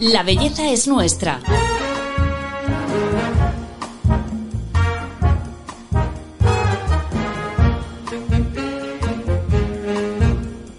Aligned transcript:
La 0.00 0.22
belleza 0.22 0.70
es 0.70 0.86
nuestra. 0.86 1.40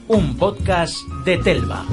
Un 0.07 0.37
podcast 0.37 0.95
de 1.25 1.37
Telva. 1.39 1.85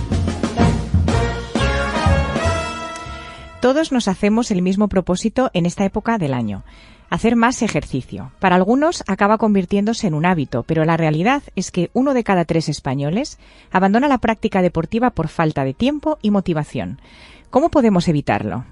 Todos 3.61 3.91
nos 3.91 4.07
hacemos 4.07 4.53
el 4.53 4.63
mismo 4.63 4.87
propósito 4.87 5.51
en 5.53 5.67
esta 5.67 5.85
época 5.85 6.19
del 6.19 6.33
año 6.33 6.63
hacer 7.17 7.35
más 7.35 7.63
ejercicio. 7.63 8.31
Para 8.39 8.57
algunos 8.57 9.03
acaba 9.07 9.39
convirtiéndose 9.39 10.07
en 10.07 10.15
un 10.15 10.27
hábito, 10.27 10.63
pero 10.65 10.85
la 10.85 10.99
realidad 10.99 11.43
es 11.57 11.71
que 11.71 11.91
uno 11.95 12.13
de 12.13 12.25
cada 12.25 12.45
tres 12.45 12.69
españoles 12.69 13.39
abandona 13.73 14.07
la 14.07 14.19
práctica 14.19 14.61
deportiva 14.61 15.11
por 15.11 15.29
falta 15.29 15.65
de 15.65 15.73
tiempo 15.73 16.19
y 16.21 16.31
motivación. 16.31 17.01
¿Cómo 17.51 17.71
podemos 17.71 18.07
evitarlo? 18.09 18.65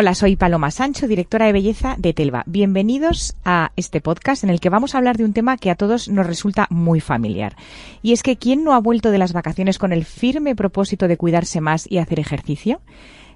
Hola, 0.00 0.14
soy 0.14 0.36
Paloma 0.36 0.70
Sancho, 0.70 1.08
directora 1.08 1.46
de 1.46 1.52
belleza 1.52 1.96
de 1.98 2.12
Telva. 2.12 2.44
Bienvenidos 2.46 3.34
a 3.44 3.72
este 3.74 4.00
podcast 4.00 4.44
en 4.44 4.50
el 4.50 4.60
que 4.60 4.68
vamos 4.68 4.94
a 4.94 4.98
hablar 4.98 5.16
de 5.16 5.24
un 5.24 5.32
tema 5.32 5.56
que 5.56 5.72
a 5.72 5.74
todos 5.74 6.08
nos 6.08 6.24
resulta 6.24 6.68
muy 6.70 7.00
familiar. 7.00 7.56
Y 8.00 8.12
es 8.12 8.22
que 8.22 8.36
¿quién 8.36 8.62
no 8.62 8.74
ha 8.74 8.78
vuelto 8.78 9.10
de 9.10 9.18
las 9.18 9.32
vacaciones 9.32 9.76
con 9.76 9.92
el 9.92 10.04
firme 10.04 10.54
propósito 10.54 11.08
de 11.08 11.16
cuidarse 11.16 11.60
más 11.60 11.90
y 11.90 11.98
hacer 11.98 12.20
ejercicio? 12.20 12.80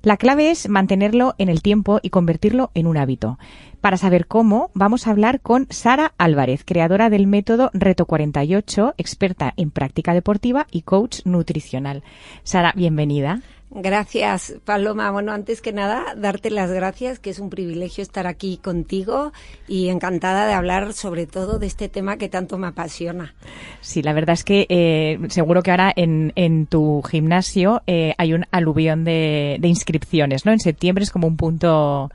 La 0.02 0.16
clave 0.16 0.50
es 0.50 0.68
mantenerlo 0.68 1.36
en 1.38 1.48
el 1.48 1.62
tiempo 1.62 2.00
y 2.02 2.10
convertirlo 2.10 2.72
en 2.74 2.88
un 2.88 2.96
hábito. 2.96 3.38
Para 3.80 3.96
saber 3.96 4.26
cómo, 4.26 4.72
vamos 4.74 5.06
a 5.06 5.12
hablar 5.12 5.40
con 5.40 5.68
Sara 5.70 6.12
Álvarez, 6.18 6.64
creadora 6.64 7.08
del 7.08 7.28
método 7.28 7.70
Reto 7.72 8.06
48, 8.06 8.94
experta 8.98 9.54
en 9.56 9.70
práctica 9.70 10.12
deportiva 10.12 10.66
y 10.72 10.82
coach 10.82 11.20
nutricional. 11.24 12.02
Sara, 12.42 12.72
bienvenida. 12.74 13.42
Gracias, 13.74 14.54
Paloma. 14.66 15.10
Bueno, 15.10 15.32
antes 15.32 15.62
que 15.62 15.72
nada, 15.72 16.14
darte 16.14 16.50
las 16.50 16.70
gracias, 16.70 17.18
que 17.18 17.30
es 17.30 17.38
un 17.38 17.48
privilegio 17.48 18.02
estar 18.02 18.26
aquí 18.26 18.58
contigo 18.58 19.32
y 19.66 19.88
encantada 19.88 20.46
de 20.46 20.52
hablar 20.52 20.92
sobre 20.92 21.26
todo 21.26 21.58
de 21.58 21.68
este 21.68 21.88
tema 21.88 22.18
que 22.18 22.28
tanto 22.28 22.58
me 22.58 22.66
apasiona. 22.66 23.34
Sí, 23.80 24.02
la 24.02 24.12
verdad 24.12 24.34
es 24.34 24.44
que 24.44 24.66
eh, 24.68 25.18
seguro 25.30 25.62
que 25.62 25.70
ahora 25.70 25.90
en, 25.96 26.34
en 26.36 26.66
tu 26.66 27.00
gimnasio 27.02 27.82
eh, 27.86 28.14
hay 28.18 28.34
un 28.34 28.44
aluvión 28.50 29.04
de, 29.04 29.56
de 29.58 29.68
inscripciones, 29.68 29.91
¿no? 30.44 30.52
En 30.52 30.60
septiembre 30.60 31.04
es 31.04 31.10
como 31.10 31.26
un 31.26 31.36
punto 31.36 32.10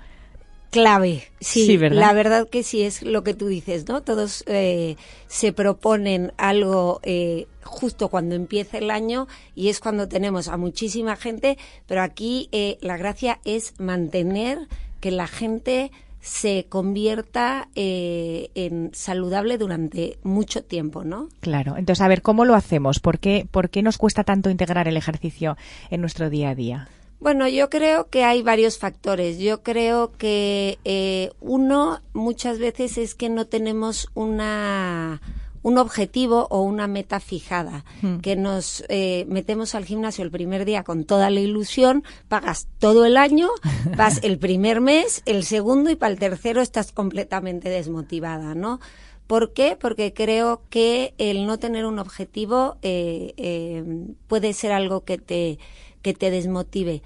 clave. 0.69 1.23
Sí, 1.39 1.77
la 1.77 2.13
verdad 2.13 2.47
que 2.49 2.63
sí 2.63 2.83
es 2.83 3.01
lo 3.01 3.23
que 3.23 3.33
tú 3.33 3.47
dices, 3.47 3.87
¿no? 3.87 4.01
Todos 4.01 4.43
eh, 4.47 4.95
se 5.27 5.53
proponen 5.53 6.33
algo 6.37 6.99
eh, 7.03 7.47
justo 7.63 8.09
cuando 8.09 8.35
empieza 8.35 8.77
el 8.77 8.91
año 8.91 9.27
y 9.55 9.69
es 9.69 9.79
cuando 9.79 10.07
tenemos 10.07 10.47
a 10.47 10.57
muchísima 10.57 11.15
gente, 11.15 11.57
pero 11.87 12.01
aquí 12.01 12.49
eh, 12.51 12.77
la 12.81 12.97
gracia 12.97 13.39
es 13.45 13.73
mantener 13.79 14.67
que 14.99 15.11
la 15.11 15.27
gente 15.27 15.91
se 16.19 16.65
convierta 16.67 17.69
en 17.75 18.89
saludable 18.93 19.57
durante 19.57 20.17
mucho 20.23 20.61
tiempo, 20.63 21.05
¿no? 21.05 21.29
Claro. 21.39 21.77
Entonces, 21.77 22.01
a 22.01 22.07
ver, 22.09 22.21
¿cómo 22.21 22.43
lo 22.43 22.53
hacemos? 22.53 22.99
¿Por 22.99 23.19
qué, 23.19 23.47
¿Por 23.49 23.69
qué 23.69 23.81
nos 23.81 23.97
cuesta 23.97 24.25
tanto 24.25 24.49
integrar 24.49 24.89
el 24.89 24.97
ejercicio 24.97 25.55
en 25.89 26.01
nuestro 26.01 26.29
día 26.29 26.49
a 26.49 26.55
día? 26.55 26.89
Bueno, 27.19 27.47
yo 27.47 27.69
creo 27.69 28.09
que 28.09 28.23
hay 28.23 28.43
varios 28.43 28.77
factores. 28.77 29.39
Yo 29.39 29.63
creo 29.63 30.11
que 30.17 30.77
eh, 30.85 31.31
uno 31.41 32.01
muchas 32.13 32.59
veces 32.59 32.97
es 32.97 33.15
que 33.15 33.29
no 33.29 33.45
tenemos 33.45 34.09
una 34.13 35.21
un 35.63 35.77
objetivo 35.77 36.47
o 36.49 36.61
una 36.61 36.87
meta 36.87 37.19
fijada, 37.19 37.83
hmm. 38.01 38.19
que 38.19 38.37
nos 38.37 38.85
eh, 38.87 39.25
metemos 39.27 39.75
al 39.75 39.83
gimnasio 39.83 40.23
el 40.23 40.31
primer 40.31 40.63
día 40.63 40.83
con 40.83 41.03
toda 41.03 41.29
la 41.29 41.41
ilusión, 41.41 42.05
pagas 42.29 42.69
todo 42.79 43.05
el 43.05 43.17
año, 43.17 43.49
vas 43.97 44.23
el 44.23 44.37
primer 44.39 44.79
mes, 44.79 45.23
el 45.25 45.43
segundo 45.43 45.89
y 45.89 45.97
para 45.97 46.13
el 46.13 46.19
tercero 46.19 46.61
estás 46.61 46.93
completamente 46.93 47.69
desmotivada, 47.69 48.55
¿no? 48.55 48.79
¿Por 49.27 49.51
qué? 49.51 49.77
Porque 49.77 50.13
creo 50.13 50.61
que 50.69 51.13
el 51.17 51.45
no 51.45 51.59
tener 51.59 51.85
un 51.85 51.99
objetivo 51.99 52.77
eh, 52.81 53.83
puede 54.29 54.53
ser 54.53 54.71
algo 54.71 55.03
que 55.03 55.17
te 55.17 55.59
que 56.07 56.13
te 56.13 56.31
desmotive. 56.31 57.01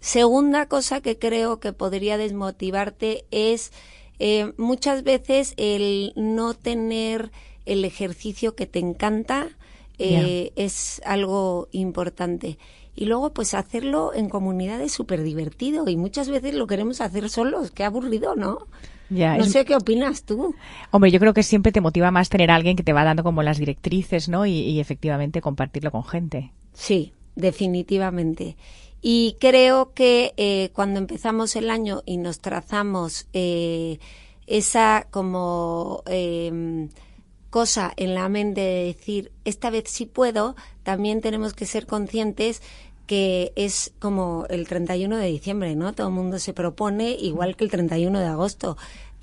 Segunda 0.00 0.64
cosa 0.64 1.02
que 1.02 1.18
creo 1.18 1.60
que 1.60 1.74
podría 1.74 2.16
desmotivarte 2.16 3.26
es 3.30 3.70
eh, 4.18 4.54
muchas 4.56 5.02
veces 5.02 5.52
el 5.58 6.14
no 6.16 6.54
tener 6.54 7.32
el 7.66 7.84
ejercicio 7.84 8.54
que 8.54 8.64
te 8.64 8.78
encanta 8.78 9.48
eh, 9.98 10.52
es 10.56 11.02
algo 11.04 11.68
importante. 11.72 12.56
Y 12.94 13.04
luego, 13.04 13.34
pues 13.34 13.52
hacerlo 13.52 14.14
en 14.14 14.30
comunidad 14.30 14.80
es 14.80 14.92
súper 14.92 15.22
divertido 15.22 15.86
y 15.86 15.98
muchas 15.98 16.30
veces 16.30 16.54
lo 16.54 16.66
queremos 16.66 17.02
hacer 17.02 17.28
solos. 17.28 17.72
Qué 17.72 17.84
aburrido, 17.84 18.36
¿no? 18.36 18.68
no 19.10 19.44
sé 19.44 19.66
qué 19.66 19.76
opinas 19.76 20.22
tú. 20.22 20.54
Hombre, 20.92 21.10
yo 21.10 21.20
creo 21.20 21.34
que 21.34 21.42
siempre 21.42 21.72
te 21.72 21.82
motiva 21.82 22.10
más 22.10 22.30
tener 22.30 22.50
a 22.50 22.54
alguien 22.54 22.74
que 22.74 22.82
te 22.82 22.94
va 22.94 23.04
dando 23.04 23.22
como 23.22 23.42
las 23.42 23.58
directrices, 23.58 24.30
¿no? 24.30 24.46
y 24.46 24.80
efectivamente 24.80 25.42
compartirlo 25.42 25.92
con 25.92 26.04
gente. 26.04 26.52
Sí, 26.72 27.12
definitivamente. 27.36 28.56
Y 29.00 29.36
creo 29.38 29.92
que 29.94 30.34
eh, 30.36 30.70
cuando 30.72 30.98
empezamos 30.98 31.54
el 31.54 31.70
año 31.70 32.02
y 32.06 32.16
nos 32.16 32.40
trazamos 32.40 33.28
eh, 33.32 33.98
esa 34.48 35.06
como 35.10 36.02
em, 36.06 36.88
cosa 37.50 37.92
en 37.96 38.14
la 38.14 38.28
mente 38.28 38.62
de 38.62 38.84
decir, 38.84 39.30
esta 39.44 39.70
vez 39.70 39.84
sí 39.86 40.06
puedo, 40.06 40.56
también 40.82 41.20
tenemos 41.20 41.54
que 41.54 41.66
ser 41.66 41.86
conscientes 41.86 42.62
que 43.06 43.52
es 43.54 43.92
como 44.00 44.46
el 44.50 44.66
31 44.66 45.16
de 45.16 45.26
diciembre, 45.26 45.76
¿no? 45.76 45.92
Todo 45.92 46.08
el 46.08 46.12
mundo 46.12 46.38
se 46.40 46.52
propone 46.52 47.12
igual 47.12 47.56
que 47.56 47.64
el 47.64 47.70
31 47.70 48.18
de 48.18 48.26
agosto. 48.26 48.76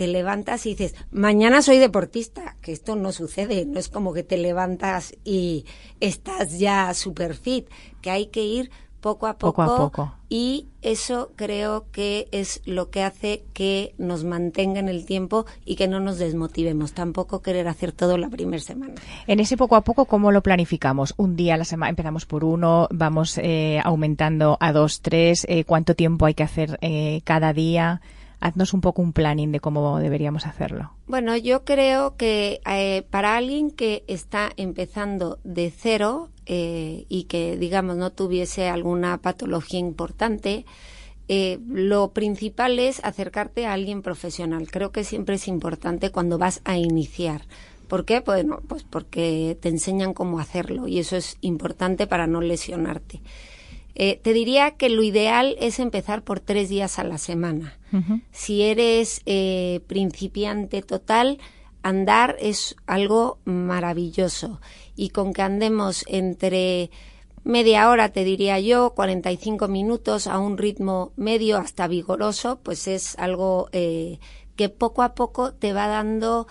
Te 0.03 0.09
levantas 0.09 0.66
y 0.66 0.72
dices, 0.72 0.96
mañana 1.12 1.62
soy 1.62 1.78
deportista, 1.78 2.58
que 2.59 2.74
esto 2.74 2.97
no 2.97 3.14
sucede, 3.14 3.66
no 3.66 3.80
es 3.80 3.88
como 3.88 4.12
que 4.12 4.24
te 4.24 4.36
levantas 4.36 5.16
y 5.24 5.64
estás 6.02 6.59
ya 6.59 6.94
super 6.94 7.36
fit, 7.36 7.69
que 8.02 8.12
hay 8.12 8.25
que 8.25 8.44
ir 8.44 8.69
poco 9.00 9.28
a 9.28 9.38
poco, 9.38 9.62
a 9.62 9.78
poco. 9.78 10.13
Y 10.28 10.68
eso 10.81 11.31
creo 11.38 11.86
que 11.94 12.28
es 12.34 12.62
lo 12.66 12.90
que 12.90 13.02
hace 13.02 13.46
que 13.53 13.96
nos 13.97 14.25
mantenga 14.25 14.81
en 14.81 14.90
el 14.90 15.06
tiempo 15.06 15.46
y 15.63 15.78
que 15.78 15.88
no 15.88 16.02
nos 16.02 16.19
desmotivemos. 16.19 16.92
Tampoco 16.92 17.42
querer 17.42 17.69
hacer 17.69 17.94
todo 17.94 18.18
la 18.18 18.28
primera 18.28 18.62
semana. 18.62 18.96
En 19.25 19.40
ese 19.40 19.56
poco 19.56 19.78
a 19.78 19.86
poco, 19.86 20.03
¿cómo 20.03 20.34
lo 20.34 20.44
planificamos? 20.44 21.13
Un 21.16 21.38
día 21.38 21.53
a 21.53 21.58
la 21.58 21.63
semana, 21.63 21.92
empezamos 21.92 22.25
por 22.25 22.44
uno, 22.44 22.90
vamos 22.92 23.38
eh, 23.38 23.80
aumentando 23.86 24.58
a 24.59 24.74
dos, 24.74 25.00
tres, 25.00 25.46
eh, 25.47 25.63
¿cuánto 25.63 25.96
tiempo 25.96 26.25
hay 26.25 26.34
que 26.34 26.44
hacer 26.44 26.78
eh, 26.81 27.22
cada 27.24 27.53
día? 27.53 28.02
Haznos 28.44 28.74
un 28.74 28.81
poco 28.81 29.02
un 29.02 29.14
planning 29.14 29.54
de 29.54 29.62
cómo 29.62 30.00
deberíamos 30.00 30.46
hacerlo. 30.46 30.92
Bueno, 31.08 31.38
yo 31.38 31.64
creo 31.64 32.18
que 32.18 32.59
eh, 32.70 33.04
para 33.09 33.38
alguien 33.38 33.72
que 33.72 34.04
está 34.08 34.52
empezando 34.58 35.40
de 35.46 35.72
cero 35.72 36.30
eh, 36.46 37.06
y 37.08 37.24
que, 37.24 37.56
digamos, 37.56 37.96
no 37.96 38.12
tuviese 38.12 38.68
alguna 38.68 39.18
patología 39.20 39.80
importante, 39.80 40.66
eh, 41.30 41.59
lo 41.70 42.12
principal 42.12 42.80
es 42.80 43.00
acercarte 43.06 43.66
a 43.66 43.72
alguien 43.72 44.02
profesional. 44.02 44.70
Creo 44.70 44.92
que 44.92 45.06
siempre 45.06 45.36
es 45.36 45.48
importante 45.48 46.10
cuando 46.12 46.38
vas 46.38 46.60
a 46.66 46.78
iniciar. 46.78 47.44
¿Por 47.88 48.04
qué? 48.04 48.20
Bueno, 48.20 48.60
pues 48.68 48.84
porque 48.84 49.58
te 49.62 49.70
enseñan 49.70 50.14
cómo 50.14 50.40
hacerlo 50.40 50.90
y 50.90 51.00
eso 51.00 51.16
es 51.16 51.38
importante 51.40 52.08
para 52.08 52.28
no 52.28 52.42
lesionarte. 52.42 53.22
Eh, 53.96 54.20
te 54.24 54.34
diría 54.34 54.72
que 54.72 54.90
lo 54.90 55.04
ideal 55.04 55.56
es 55.59 55.80
empezar 55.80 56.24
por 56.24 56.40
tres 56.40 56.70
días 56.70 56.98
a 57.00 57.04
la 57.04 57.18
semana. 57.18 57.78
Si 58.31 58.64
eres 58.64 59.22
eh, 59.28 59.81
principiante 59.86 60.81
total, 60.81 61.38
andar 61.84 62.36
es 62.40 62.75
algo 62.88 63.38
maravilloso. 63.45 64.60
Y 64.95 65.10
con 65.10 65.31
que 65.31 65.44
andemos 65.44 66.04
entre 66.07 66.90
media 67.44 67.90
hora, 67.90 68.10
te 68.10 68.24
diría 68.24 68.60
yo, 68.60 68.95
45 68.95 69.68
minutos 69.68 70.25
a 70.25 70.40
un 70.40 70.57
ritmo 70.57 71.12
medio 71.18 71.57
hasta 71.57 71.88
vigoroso, 71.88 72.62
pues 72.63 72.88
es 72.88 73.16
algo 73.19 73.69
eh, 73.74 74.18
que 74.56 74.69
poco 74.69 75.04
a 75.04 75.13
poco 75.13 75.54
te 75.54 75.72
va 75.74 75.88
dando 75.88 76.48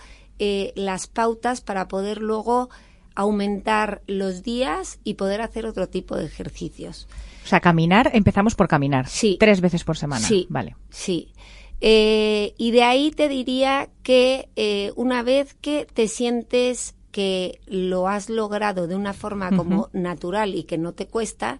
las 0.75 1.07
pautas 1.07 1.61
para 1.61 1.87
poder 1.87 2.17
luego 2.17 2.69
aumentar 3.15 4.01
los 4.07 4.43
días 4.43 4.99
y 5.05 5.13
poder 5.13 5.39
hacer 5.39 5.65
otro 5.65 5.87
tipo 5.87 6.17
de 6.17 6.25
ejercicios. 6.25 7.07
O 7.43 7.47
sea, 7.47 7.59
caminar, 7.59 8.11
empezamos 8.13 8.55
por 8.55 8.67
caminar. 8.67 9.07
Sí. 9.07 9.37
Tres 9.39 9.61
veces 9.61 9.83
por 9.83 9.97
semana. 9.97 10.25
Sí. 10.25 10.47
Vale. 10.49 10.75
Sí. 10.89 11.33
Eh, 11.81 12.53
y 12.57 12.71
de 12.71 12.83
ahí 12.83 13.11
te 13.11 13.27
diría 13.27 13.89
que 14.03 14.49
eh, 14.55 14.93
una 14.95 15.21
vez 15.23 15.53
que 15.53 15.85
te 15.85 16.07
sientes 16.07 16.95
que 17.11 17.59
lo 17.67 18.07
has 18.07 18.29
logrado 18.29 18.87
de 18.87 18.95
una 18.95 19.13
forma 19.13 19.55
como 19.55 19.89
natural 19.93 20.55
y 20.55 20.63
que 20.63 20.77
no 20.77 20.93
te 20.93 21.05
cuesta, 21.05 21.59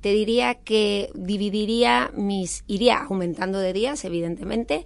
te 0.00 0.12
diría 0.12 0.56
que 0.56 1.10
dividiría 1.14 2.10
mis, 2.14 2.64
iría 2.66 2.98
aumentando 2.98 3.58
de 3.58 3.72
días, 3.72 4.04
evidentemente, 4.04 4.84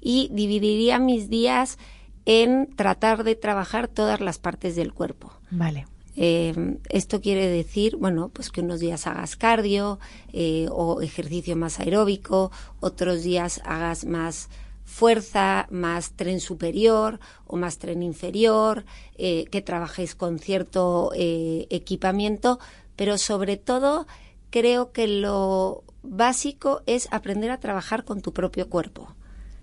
y 0.00 0.28
dividiría 0.32 0.98
mis 0.98 1.30
días 1.30 1.78
en 2.26 2.74
tratar 2.74 3.24
de 3.24 3.36
trabajar 3.36 3.88
todas 3.88 4.20
las 4.20 4.38
partes 4.38 4.76
del 4.76 4.92
cuerpo. 4.92 5.32
Vale. 5.50 5.86
Eh, 6.16 6.78
esto 6.88 7.20
quiere 7.20 7.48
decir, 7.48 7.96
bueno, 7.96 8.28
pues 8.28 8.50
que 8.50 8.60
unos 8.60 8.80
días 8.80 9.06
hagas 9.06 9.36
cardio 9.36 9.98
eh, 10.32 10.68
o 10.70 11.00
ejercicio 11.00 11.56
más 11.56 11.80
aeróbico, 11.80 12.50
otros 12.80 13.22
días 13.22 13.60
hagas 13.64 14.04
más 14.04 14.48
fuerza, 14.84 15.66
más 15.70 16.12
tren 16.12 16.40
superior 16.40 17.18
o 17.46 17.56
más 17.56 17.78
tren 17.78 18.02
inferior, 18.02 18.84
eh, 19.16 19.46
que 19.50 19.62
trabajéis 19.62 20.14
con 20.14 20.38
cierto 20.38 21.10
equipamiento, 21.14 22.58
pero 22.96 23.18
sobre 23.18 23.56
todo 23.56 24.06
creo 24.50 24.92
que 24.92 25.08
lo 25.08 25.82
básico 26.02 26.82
es 26.86 27.08
aprender 27.10 27.50
a 27.50 27.60
trabajar 27.60 28.04
con 28.04 28.20
tu 28.20 28.32
propio 28.32 28.68
cuerpo. 28.68 29.14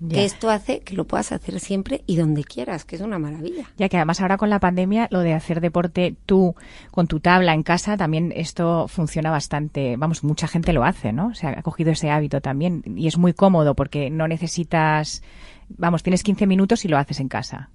Que 0.10 0.26
esto 0.26 0.50
hace 0.50 0.80
que 0.80 0.96
lo 0.96 1.06
puedas 1.06 1.32
hacer 1.32 1.60
siempre 1.60 2.04
y 2.08 2.16
donde 2.16 2.44
quieras, 2.44 2.86
que 2.86 2.96
es 2.96 3.02
una 3.02 3.20
maravilla. 3.20 3.70
Ya 3.78 3.88
que 3.88 3.98
además 3.98 4.20
ahora 4.20 4.38
con 4.38 4.50
la 4.50 4.60
pandemia 4.60 5.08
lo 5.12 5.20
de 5.20 5.34
hacer 5.34 5.62
deporte 5.62 6.16
tú 6.26 6.56
con 6.90 7.06
tu 7.08 7.20
tabla 7.20 7.54
en 7.54 7.62
casa 7.62 7.98
también 7.98 8.34
esto 8.36 8.88
funciona 8.88 9.30
bastante. 9.30 9.98
Vamos, 9.98 10.24
mucha 10.24 10.48
gente 10.48 10.74
lo 10.74 10.84
hace, 10.84 11.14
¿no? 11.14 11.36
Se 11.36 11.48
ha 11.48 11.62
cogido 11.62 11.92
ese 11.92 12.10
hábito 12.10 12.42
también 12.42 12.84
y 12.96 13.08
es 13.08 13.18
muy 13.18 13.34
cómodo 13.34 13.76
porque 13.76 14.10
no 14.10 14.28
necesitas, 14.28 15.22
vamos, 15.70 16.02
tienes 16.02 16.24
15 16.24 16.48
minutos 16.48 16.84
y 16.84 16.88
lo 16.88 16.98
haces 16.98 17.20
en 17.20 17.28
casa. 17.28 17.70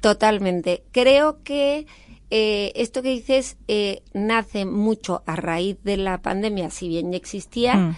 Totalmente. 0.00 0.82
Creo 0.92 1.42
que 1.42 1.86
eh, 2.30 2.72
esto 2.74 3.00
que 3.00 3.10
dices 3.10 3.56
eh, 3.68 4.02
nace 4.12 4.66
mucho 4.66 5.22
a 5.24 5.36
raíz 5.36 5.78
de 5.82 5.96
la 5.96 6.20
pandemia, 6.20 6.68
si 6.68 6.88
bien 6.88 7.10
ya 7.10 7.16
existía. 7.16 7.76
Mm 7.76 7.96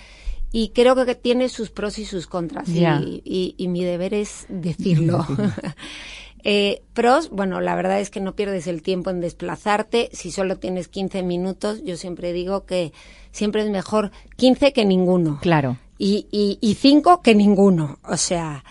y 0.53 0.69
creo 0.69 0.95
que 1.05 1.15
tiene 1.15 1.49
sus 1.49 1.71
pros 1.71 1.99
y 1.99 2.05
sus 2.05 2.27
contras 2.27 2.69
y, 2.69 3.55
y, 3.57 3.69
mi 3.69 3.83
deber 3.83 4.13
es 4.13 4.45
decirlo. 4.51 5.27
eh, 6.45 6.83
pros, 6.93 7.31
bueno, 7.31 7.63
la 7.63 7.75
verdad 7.75 8.01
es 8.01 8.11
que 8.11 8.21
no 8.21 8.37
pierdes 8.37 8.67
el 8.67 8.83
tiempo 8.83 9.09
en 9.09 9.21
desplazarte. 9.21 10.11
Si 10.13 10.31
solo 10.31 10.59
tienes 10.59 10.89
15 10.89 11.23
minutos, 11.23 11.83
yo 11.85 11.97
siempre 11.97 12.35
digo 12.35 12.67
que 12.67 12.93
siempre 13.31 13.63
es 13.63 13.71
mejor 13.71 14.11
15 14.37 14.75
que 14.75 14.85
ninguno. 14.85 15.39
Claro. 15.41 15.79
Y, 15.97 16.27
y, 16.31 16.59
y 16.61 16.75
5 16.75 17.23
que 17.23 17.35
ninguno. 17.35 17.99
O 18.05 18.19
sea, 18.19 18.63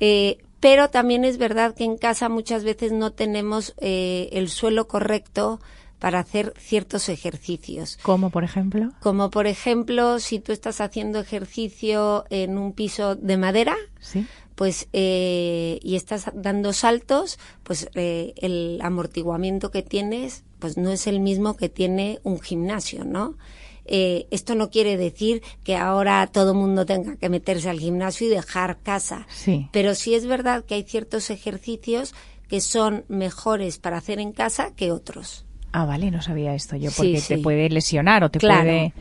eh, 0.00 0.36
pero 0.60 0.90
también 0.90 1.24
es 1.24 1.38
verdad 1.38 1.74
que 1.74 1.84
en 1.84 1.96
casa 1.96 2.28
muchas 2.28 2.62
veces 2.62 2.92
no 2.92 3.10
tenemos 3.10 3.74
eh, 3.78 4.28
el 4.32 4.48
suelo 4.50 4.86
correcto 4.86 5.60
para 6.02 6.18
hacer 6.18 6.52
ciertos 6.58 7.08
ejercicios. 7.08 7.96
¿Cómo, 8.02 8.30
por 8.30 8.42
ejemplo? 8.42 8.90
Como, 8.98 9.30
por 9.30 9.46
ejemplo, 9.46 10.18
si 10.18 10.40
tú 10.40 10.50
estás 10.50 10.80
haciendo 10.80 11.20
ejercicio 11.20 12.24
en 12.28 12.58
un 12.58 12.72
piso 12.72 13.14
de 13.14 13.36
madera, 13.36 13.76
¿Sí? 14.00 14.26
pues 14.56 14.88
eh, 14.92 15.78
y 15.80 15.94
estás 15.94 16.32
dando 16.34 16.72
saltos, 16.72 17.38
pues 17.62 17.88
eh, 17.94 18.34
el 18.38 18.80
amortiguamiento 18.82 19.70
que 19.70 19.84
tienes, 19.84 20.42
pues 20.58 20.76
no 20.76 20.90
es 20.90 21.06
el 21.06 21.20
mismo 21.20 21.56
que 21.56 21.68
tiene 21.68 22.18
un 22.24 22.40
gimnasio, 22.40 23.04
¿no? 23.04 23.36
Eh, 23.84 24.26
esto 24.32 24.56
no 24.56 24.70
quiere 24.70 24.96
decir 24.96 25.40
que 25.62 25.76
ahora 25.76 26.26
todo 26.26 26.50
el 26.50 26.58
mundo 26.58 26.84
tenga 26.84 27.14
que 27.14 27.28
meterse 27.28 27.70
al 27.70 27.78
gimnasio 27.78 28.26
y 28.26 28.30
dejar 28.30 28.80
casa. 28.82 29.28
Sí. 29.30 29.68
Pero 29.70 29.94
sí 29.94 30.16
es 30.16 30.26
verdad 30.26 30.64
que 30.64 30.74
hay 30.74 30.82
ciertos 30.82 31.30
ejercicios 31.30 32.12
que 32.48 32.60
son 32.60 33.04
mejores 33.06 33.78
para 33.78 33.98
hacer 33.98 34.18
en 34.18 34.32
casa 34.32 34.74
que 34.74 34.90
otros. 34.90 35.46
Ah, 35.72 35.84
vale, 35.86 36.10
no 36.10 36.22
sabía 36.22 36.54
esto 36.54 36.76
yo, 36.76 36.90
porque 36.96 37.20
te 37.26 37.38
puede 37.38 37.68
lesionar 37.70 38.24
o 38.24 38.30
te 38.30 38.38
puede... 38.38 38.92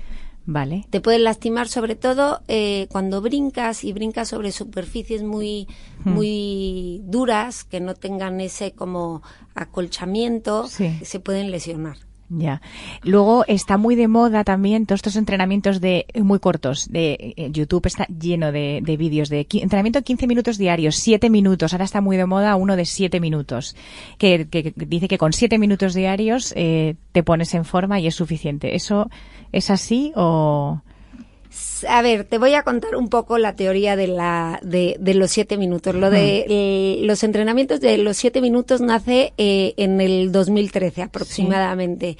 Vale. 0.44 0.88
Te 0.89 1.01
puede 1.01 1.19
lastimar 1.19 1.68
sobre 1.68 1.95
todo 1.95 2.41
eh, 2.47 2.88
cuando 2.89 3.21
brincas 3.21 3.83
y 3.83 3.94
brincas 3.94 4.29
sobre 4.29 4.51
superficies 4.51 5.21
muy, 5.21 5.68
hmm. 6.03 6.09
muy 6.09 7.01
duras 7.03 7.63
que 7.63 7.79
no 7.79 7.94
tengan 7.94 8.41
ese 8.41 8.71
como 8.71 9.21
acolchamiento, 9.53 10.68
se 10.68 11.19
pueden 11.19 11.51
lesionar. 11.51 11.97
Ya. 12.33 12.61
Luego 13.03 13.43
está 13.47 13.77
muy 13.77 13.95
de 13.95 14.07
moda 14.07 14.45
también 14.45 14.85
todos 14.85 14.99
estos 14.99 15.17
entrenamientos 15.17 15.81
de 15.81 16.05
muy 16.15 16.39
cortos. 16.39 16.87
De 16.89 17.33
eh, 17.35 17.49
YouTube 17.51 17.85
está 17.87 18.05
lleno 18.05 18.53
de, 18.53 18.79
de 18.81 18.95
vídeos 18.95 19.27
de 19.27 19.45
entrenamiento 19.51 19.99
de 19.99 20.03
15 20.03 20.27
minutos 20.27 20.57
diarios, 20.57 20.95
7 20.95 21.29
minutos. 21.29 21.73
Ahora 21.73 21.83
está 21.83 21.99
muy 21.99 22.15
de 22.15 22.25
moda 22.25 22.55
uno 22.55 22.77
de 22.77 22.85
7 22.85 23.19
minutos, 23.19 23.75
que, 24.17 24.47
que, 24.47 24.73
dice 24.77 25.09
que 25.09 25.17
con 25.17 25.33
7 25.33 25.57
minutos 25.59 25.93
diarios 25.93 26.53
eh, 26.55 26.95
te 27.11 27.21
pones 27.21 27.53
en 27.53 27.65
forma 27.65 27.99
y 27.99 28.07
es 28.07 28.15
suficiente. 28.15 28.75
¿Eso 28.75 29.09
es 29.51 29.69
así 29.69 30.13
o...? 30.15 30.81
A 31.88 32.01
ver, 32.01 32.24
te 32.24 32.38
voy 32.38 32.53
a 32.53 32.63
contar 32.63 32.95
un 32.95 33.09
poco 33.09 33.38
la 33.38 33.56
teoría 33.56 33.95
de, 33.95 34.07
la, 34.07 34.59
de, 34.63 34.95
de 35.00 35.13
los 35.13 35.31
siete 35.31 35.57
minutos. 35.57 35.94
Lo 35.95 36.09
de 36.09 37.00
los 37.03 37.24
entrenamientos 37.24 37.81
de 37.81 37.98
los 37.98 38.18
siete 38.18 38.42
minutos 38.42 38.81
nace 38.81 39.33
eh, 39.38 39.74
en 39.77 40.00
el 40.00 40.31
2013 40.31 41.01
aproximadamente. 41.01 42.18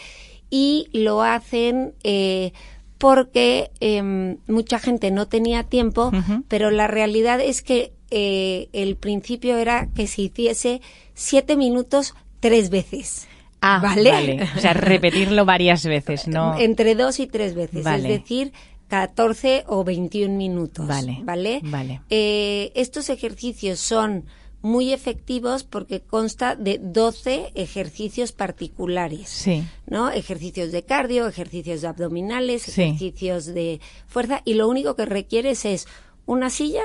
Y 0.50 0.90
lo 0.92 1.22
hacen 1.22 1.94
eh, 2.04 2.52
porque 2.98 3.72
eh, 3.80 4.38
mucha 4.48 4.78
gente 4.78 5.10
no 5.10 5.28
tenía 5.28 5.64
tiempo, 5.64 6.12
pero 6.48 6.70
la 6.70 6.88
realidad 6.88 7.40
es 7.40 7.62
que 7.62 7.94
eh, 8.12 8.68
el 8.74 8.98
principio 8.98 9.58
era 9.58 9.88
que 9.96 10.06
se 10.06 10.24
hiciese 10.24 10.82
siete 11.16 11.56
minutos 11.56 12.14
tres 12.42 12.70
veces. 12.70 13.28
Ah, 13.62 13.80
¿vale? 13.82 14.48
O 14.56 14.60
sea, 14.60 14.74
repetirlo 14.74 15.46
varias 15.46 15.86
veces, 15.86 16.28
¿no? 16.28 16.56
Entre 16.60 16.94
dos 16.94 17.20
y 17.20 17.28
tres 17.28 17.56
veces. 17.56 17.86
Es 17.86 18.04
decir, 18.04 18.52
14 18.92 19.64
o 19.68 19.86
21 19.86 20.36
minutos. 20.36 20.86
Vale. 20.86 21.20
¿Vale? 21.24 21.62
Vale. 21.64 22.02
Eh, 22.10 22.74
estos 22.76 23.10
ejercicios 23.10 23.80
son 23.80 24.26
muy 24.62 24.92
efectivos 24.92 25.64
porque 25.64 26.02
consta 26.02 26.58
de 26.58 26.78
12 26.78 27.54
ejercicios 27.56 28.34
particulares. 28.34 29.30
Sí. 29.30 29.64
¿No? 29.88 30.12
Ejercicios 30.12 30.74
de 30.74 30.84
cardio, 30.84 31.26
ejercicios 31.26 31.80
de 31.80 31.88
abdominales, 31.88 32.68
ejercicios 32.68 33.46
de 33.46 33.80
fuerza 34.08 34.42
y 34.44 34.56
lo 34.56 34.68
único 34.68 34.98
que 34.98 35.06
requieres 35.06 35.64
es 35.64 35.88
una 36.26 36.50
silla 36.50 36.84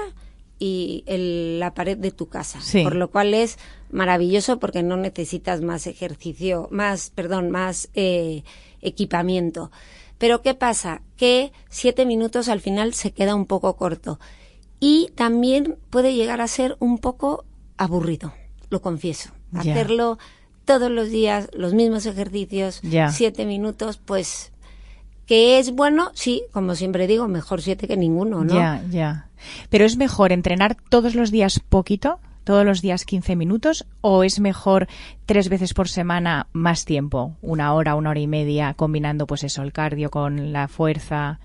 y 0.60 1.02
la 1.58 1.74
pared 1.74 1.98
de 1.98 2.12
tu 2.12 2.28
casa. 2.28 2.60
Sí. 2.60 2.84
Por 2.84 2.94
lo 2.94 3.10
cual 3.10 3.34
es 3.34 3.58
maravilloso 3.90 4.60
porque 4.60 4.84
no 4.84 4.96
necesitas 4.96 5.60
más 5.60 5.88
ejercicio, 5.88 6.68
más, 6.70 7.10
perdón, 7.10 7.50
más 7.50 7.88
eh, 7.94 8.44
equipamiento. 8.80 9.72
Pero 10.18 10.42
¿qué 10.42 10.54
pasa? 10.54 11.02
Que 11.16 11.52
siete 11.68 12.06
minutos 12.06 12.48
al 12.48 12.60
final 12.60 12.94
se 12.94 13.12
queda 13.12 13.34
un 13.34 13.46
poco 13.46 13.76
corto. 13.76 14.18
Y 14.80 15.10
también 15.14 15.76
puede 15.90 16.14
llegar 16.14 16.40
a 16.40 16.48
ser 16.48 16.76
un 16.80 16.98
poco 16.98 17.44
aburrido, 17.76 18.32
lo 18.70 18.82
confieso. 18.82 19.30
Hacerlo 19.54 20.18
todos 20.64 20.90
los 20.90 21.08
días, 21.08 21.48
los 21.54 21.72
mismos 21.72 22.04
ejercicios, 22.04 22.82
siete 23.10 23.46
minutos, 23.46 23.98
pues 24.04 24.52
que 25.26 25.58
es 25.58 25.72
bueno, 25.72 26.10
sí, 26.14 26.44
como 26.52 26.74
siempre 26.74 27.06
digo, 27.06 27.26
mejor 27.26 27.62
siete 27.62 27.88
que 27.88 27.96
ninguno, 27.96 28.44
¿no? 28.44 28.54
Ya, 28.54 28.82
ya. 28.90 29.28
Pero 29.70 29.84
es 29.84 29.96
mejor 29.96 30.32
entrenar 30.32 30.76
todos 30.88 31.14
los 31.14 31.30
días 31.30 31.60
poquito 31.60 32.20
todos 32.46 32.64
los 32.64 32.80
días 32.80 33.04
15 33.04 33.34
minutos 33.34 33.86
o 34.02 34.22
es 34.22 34.38
mejor 34.38 34.86
tres 35.26 35.48
veces 35.48 35.74
por 35.74 35.88
semana 35.88 36.46
más 36.52 36.84
tiempo, 36.84 37.34
una 37.42 37.74
hora, 37.74 37.96
una 37.96 38.10
hora 38.10 38.20
y 38.20 38.28
media, 38.28 38.72
combinando 38.74 39.26
pues 39.26 39.42
eso, 39.42 39.62
el 39.62 39.72
cardio 39.72 40.10
con 40.10 40.52
la 40.52 40.68
fuerza? 40.68 41.40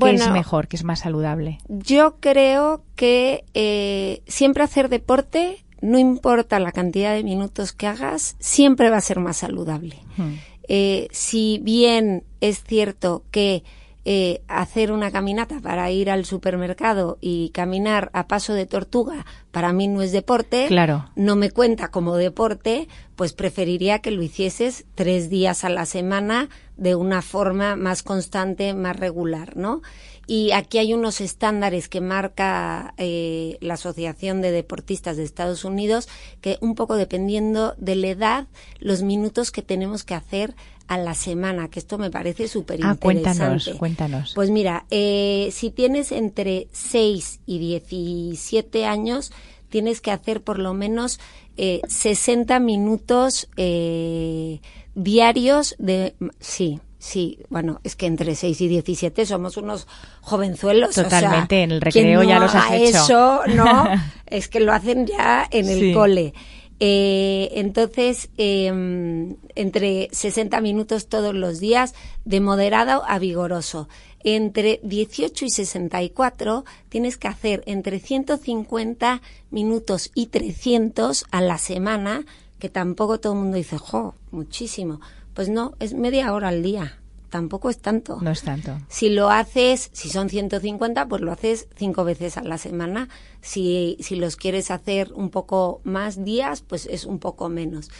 ¿Qué 0.00 0.12
es 0.12 0.30
mejor? 0.30 0.66
¿Qué 0.66 0.76
es 0.76 0.82
más 0.82 1.00
saludable? 1.00 1.58
Yo 1.68 2.16
creo 2.20 2.82
que 2.96 3.44
eh, 3.52 4.22
siempre 4.26 4.64
hacer 4.64 4.88
deporte, 4.88 5.62
no 5.82 5.98
importa 5.98 6.58
la 6.58 6.72
cantidad 6.72 7.12
de 7.14 7.22
minutos 7.22 7.72
que 7.72 7.86
hagas, 7.86 8.34
siempre 8.38 8.88
va 8.88 8.96
a 8.96 9.02
ser 9.02 9.20
más 9.20 9.36
saludable. 9.36 9.98
Hmm. 10.16 10.36
Eh, 10.68 11.08
si 11.10 11.60
bien 11.62 12.24
es 12.40 12.64
cierto 12.64 13.24
que 13.30 13.62
eh, 14.08 14.42
hacer 14.46 14.92
una 14.92 15.10
caminata 15.10 15.58
para 15.60 15.90
ir 15.90 16.10
al 16.10 16.24
supermercado 16.24 17.18
y 17.20 17.50
caminar 17.50 18.08
a 18.12 18.28
paso 18.28 18.54
de 18.54 18.64
tortuga 18.64 19.26
para 19.50 19.72
mí 19.72 19.88
no 19.88 20.00
es 20.00 20.12
deporte, 20.12 20.66
claro. 20.68 21.10
no 21.16 21.34
me 21.34 21.50
cuenta 21.50 21.88
como 21.88 22.14
deporte, 22.14 22.86
pues 23.16 23.32
preferiría 23.32 23.98
que 23.98 24.12
lo 24.12 24.22
hicieses 24.22 24.84
tres 24.94 25.28
días 25.28 25.64
a 25.64 25.70
la 25.70 25.86
semana 25.86 26.50
de 26.76 26.94
una 26.94 27.20
forma 27.20 27.74
más 27.74 28.04
constante, 28.04 28.74
más 28.74 28.94
regular, 28.94 29.56
¿no? 29.56 29.82
Y 30.28 30.52
aquí 30.52 30.78
hay 30.78 30.94
unos 30.94 31.20
estándares 31.20 31.88
que 31.88 32.00
marca 32.00 32.94
eh, 32.98 33.58
la 33.60 33.74
Asociación 33.74 34.40
de 34.40 34.52
Deportistas 34.52 35.16
de 35.16 35.24
Estados 35.24 35.64
Unidos 35.64 36.08
que 36.40 36.58
un 36.60 36.76
poco 36.76 36.94
dependiendo 36.94 37.74
de 37.78 37.96
la 37.96 38.06
edad, 38.08 38.46
los 38.78 39.02
minutos 39.02 39.50
que 39.50 39.62
tenemos 39.62 40.04
que 40.04 40.14
hacer 40.14 40.54
a 40.88 40.98
la 40.98 41.14
semana, 41.14 41.68
que 41.68 41.78
esto 41.78 41.98
me 41.98 42.10
parece 42.10 42.48
súper 42.48 42.80
interesante. 42.80 42.98
Ah, 42.98 43.00
cuéntanos, 43.00 43.70
cuéntanos. 43.78 44.32
Pues 44.34 44.50
mira, 44.50 44.86
eh, 44.90 45.48
si 45.52 45.70
tienes 45.70 46.12
entre 46.12 46.68
6 46.72 47.40
y 47.46 47.58
17 47.58 48.86
años, 48.86 49.32
tienes 49.68 50.00
que 50.00 50.10
hacer 50.10 50.42
por 50.42 50.58
lo 50.58 50.74
menos 50.74 51.18
eh, 51.56 51.80
60 51.88 52.60
minutos 52.60 53.48
eh, 53.56 54.60
diarios 54.94 55.74
de... 55.78 56.14
Sí, 56.40 56.80
Sí, 56.98 57.38
bueno, 57.50 57.80
es 57.84 57.94
que 57.94 58.06
entre 58.06 58.34
6 58.34 58.60
y 58.62 58.66
17 58.66 59.26
somos 59.26 59.56
unos 59.56 59.86
jovenzuelos. 60.22 60.96
Totalmente, 60.96 61.62
en 61.62 61.70
el 61.70 61.80
recreo 61.80 62.24
ya 62.24 62.40
los 62.40 62.52
has 62.52 62.72
hecho. 62.72 62.98
Eso, 62.98 63.40
no, 63.54 63.86
es 64.26 64.48
que 64.48 64.58
lo 64.58 64.72
hacen 64.72 65.06
ya 65.06 65.46
en 65.48 65.68
el 65.68 65.94
cole. 65.94 66.34
Eh, 66.78 67.50
entonces, 67.52 68.28
em, 68.36 69.36
entre 69.54 70.08
60 70.12 70.60
minutos 70.60 71.08
todos 71.08 71.34
los 71.34 71.58
días, 71.58 71.94
de 72.24 72.40
moderado 72.40 73.02
a 73.06 73.18
vigoroso. 73.18 73.88
Entre 74.24 74.80
18 74.82 75.44
y 75.44 75.50
64 75.50 76.64
tienes 76.88 77.16
que 77.16 77.28
hacer 77.28 77.62
entre 77.66 78.00
150 78.00 79.22
minutos 79.50 80.10
y 80.14 80.26
300 80.26 81.24
a 81.30 81.40
la 81.40 81.58
semana, 81.58 82.26
que 82.58 82.68
tampoco 82.68 83.20
todo 83.20 83.34
el 83.34 83.38
mundo 83.40 83.56
dice, 83.56 83.78
jo, 83.78 84.14
muchísimo. 84.30 85.00
Pues 85.34 85.48
no, 85.48 85.74
es 85.78 85.94
media 85.94 86.32
hora 86.32 86.48
al 86.48 86.62
día 86.62 86.98
tampoco 87.36 87.68
es 87.68 87.80
tanto. 87.80 88.18
No 88.22 88.30
es 88.30 88.40
tanto. 88.40 88.78
Si 88.88 89.10
lo 89.10 89.28
haces, 89.28 89.90
si 89.92 90.08
son 90.08 90.30
150, 90.30 91.06
pues 91.06 91.20
lo 91.20 91.32
haces 91.32 91.68
cinco 91.76 92.02
veces 92.02 92.38
a 92.38 92.42
la 92.42 92.56
semana. 92.56 93.10
Si, 93.42 93.98
si 94.00 94.16
los 94.16 94.36
quieres 94.36 94.70
hacer 94.70 95.12
un 95.12 95.28
poco 95.28 95.82
más 95.84 96.24
días, 96.24 96.62
pues 96.62 96.86
es 96.86 97.04
un 97.04 97.18
poco 97.18 97.50
menos. 97.50 97.90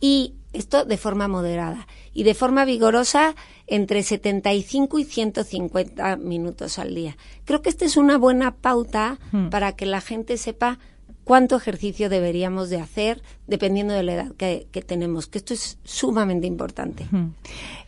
Y 0.00 0.32
esto 0.54 0.86
de 0.86 0.96
forma 0.96 1.28
moderada. 1.28 1.86
Y 2.14 2.22
de 2.22 2.32
forma 2.32 2.64
vigorosa, 2.64 3.34
entre 3.66 4.02
75 4.02 4.98
y 4.98 5.04
150 5.04 6.16
minutos 6.16 6.78
al 6.78 6.94
día. 6.94 7.18
Creo 7.44 7.60
que 7.60 7.68
esta 7.68 7.84
es 7.84 7.98
una 7.98 8.16
buena 8.16 8.56
pauta 8.56 9.18
hmm. 9.30 9.50
para 9.50 9.76
que 9.76 9.84
la 9.84 10.00
gente 10.00 10.38
sepa 10.38 10.78
cuánto 11.26 11.56
ejercicio 11.56 12.08
deberíamos 12.08 12.70
de 12.70 12.80
hacer 12.80 13.20
dependiendo 13.48 13.92
de 13.94 14.04
la 14.04 14.14
edad 14.14 14.32
que, 14.36 14.68
tenemos, 14.86 15.26
que 15.26 15.38
esto 15.38 15.54
es 15.54 15.76
sumamente 15.82 16.46
importante. 16.46 17.04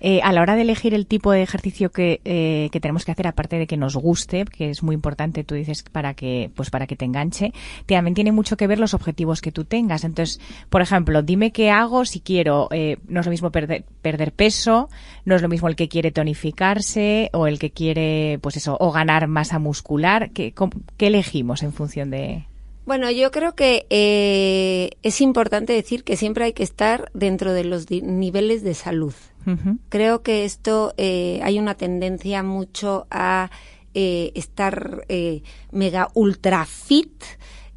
Eh, 0.00 0.20
a 0.22 0.32
la 0.32 0.42
hora 0.42 0.56
de 0.56 0.62
elegir 0.62 0.92
el 0.92 1.06
tipo 1.06 1.30
de 1.30 1.42
ejercicio 1.42 1.90
que, 1.90 2.20
eh, 2.24 2.68
que, 2.72 2.80
tenemos 2.80 3.04
que 3.04 3.12
hacer, 3.12 3.28
aparte 3.28 3.56
de 3.56 3.68
que 3.68 3.76
nos 3.76 3.94
guste, 3.94 4.44
que 4.44 4.70
es 4.70 4.82
muy 4.82 4.94
importante, 4.94 5.44
tú 5.44 5.54
dices, 5.54 5.84
para 5.84 6.14
que, 6.14 6.50
pues 6.56 6.70
para 6.70 6.88
que 6.88 6.96
te 6.96 7.04
enganche, 7.04 7.52
también 7.86 8.14
tiene 8.14 8.32
mucho 8.32 8.56
que 8.56 8.66
ver 8.66 8.80
los 8.80 8.92
objetivos 8.92 9.40
que 9.40 9.52
tú 9.52 9.64
tengas. 9.64 10.02
Entonces, 10.02 10.40
por 10.68 10.82
ejemplo, 10.82 11.22
dime 11.22 11.52
qué 11.52 11.70
hago 11.70 12.04
si 12.06 12.18
quiero, 12.18 12.66
eh, 12.72 12.96
no 13.06 13.20
es 13.20 13.26
lo 13.26 13.30
mismo 13.30 13.52
perder, 13.52 13.84
perder 14.02 14.32
peso, 14.32 14.88
no 15.24 15.36
es 15.36 15.42
lo 15.42 15.48
mismo 15.48 15.68
el 15.68 15.76
que 15.76 15.88
quiere 15.88 16.10
tonificarse 16.10 17.30
o 17.32 17.46
el 17.46 17.60
que 17.60 17.70
quiere, 17.70 18.40
pues 18.42 18.56
eso, 18.56 18.76
o 18.80 18.90
ganar 18.90 19.28
masa 19.28 19.60
muscular. 19.60 20.30
¿Qué, 20.32 20.52
qué 20.96 21.06
elegimos 21.06 21.62
en 21.62 21.72
función 21.72 22.10
de...? 22.10 22.46
Bueno, 22.88 23.10
yo 23.10 23.30
creo 23.30 23.54
que 23.54 23.86
eh, 23.90 24.92
es 25.02 25.20
importante 25.20 25.74
decir 25.74 26.04
que 26.04 26.16
siempre 26.16 26.46
hay 26.46 26.54
que 26.54 26.62
estar 26.62 27.10
dentro 27.12 27.52
de 27.52 27.64
los 27.64 27.90
niveles 27.90 28.62
de 28.62 28.72
salud. 28.72 29.12
Creo 29.90 30.22
que 30.22 30.46
esto 30.46 30.94
eh, 30.96 31.38
hay 31.42 31.58
una 31.58 31.74
tendencia 31.74 32.42
mucho 32.42 33.06
a 33.10 33.50
eh, 33.92 34.32
estar 34.34 35.06
mega 35.70 36.08
ultra 36.14 36.64
fit. 36.64 37.12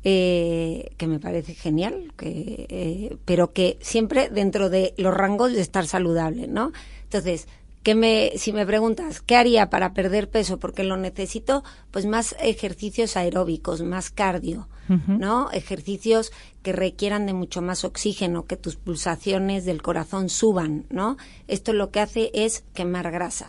que 0.01 1.07
me 1.07 1.19
parece 1.19 1.55
genial, 1.55 2.13
que, 2.15 3.17
pero 3.25 3.51
que 3.51 3.77
siempre 3.81 4.29
dentro 4.29 4.69
de 4.69 4.93
los 4.95 5.13
rangos 5.13 5.51
de 5.51 5.59
estar 5.59 5.87
saludable, 5.87 6.47
¿no? 6.47 6.71
Entonces, 7.03 7.49
que 7.83 7.95
me, 7.95 8.33
si 8.37 8.53
me 8.53 8.65
preguntas 8.65 9.21
qué 9.21 9.35
haría 9.35 9.69
para 9.69 9.93
perder 9.93 10.29
peso 10.29 10.59
porque 10.59 10.83
lo 10.83 10.97
necesito, 10.97 11.63
pues 11.91 12.05
más 12.05 12.35
ejercicios 12.39 13.17
aeróbicos, 13.17 13.81
más 13.81 14.11
cardio, 14.11 14.67
¿no? 15.07 15.49
Ejercicios 15.51 16.31
que 16.61 16.73
requieran 16.73 17.25
de 17.25 17.33
mucho 17.33 17.61
más 17.61 17.83
oxígeno, 17.85 18.45
que 18.45 18.57
tus 18.57 18.75
pulsaciones 18.75 19.65
del 19.65 19.81
corazón 19.81 20.29
suban, 20.29 20.85
¿no? 20.89 21.17
Esto 21.47 21.73
lo 21.73 21.91
que 21.91 21.99
hace 21.99 22.31
es 22.33 22.63
quemar 22.73 23.11
grasa. 23.11 23.47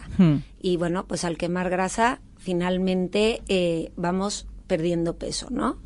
Y 0.60 0.76
bueno, 0.76 1.06
pues 1.06 1.24
al 1.24 1.36
quemar 1.36 1.70
grasa, 1.70 2.20
finalmente 2.38 3.42
eh, 3.48 3.92
vamos 3.96 4.46
perdiendo 4.66 5.16
peso, 5.16 5.48
¿no? 5.50 5.76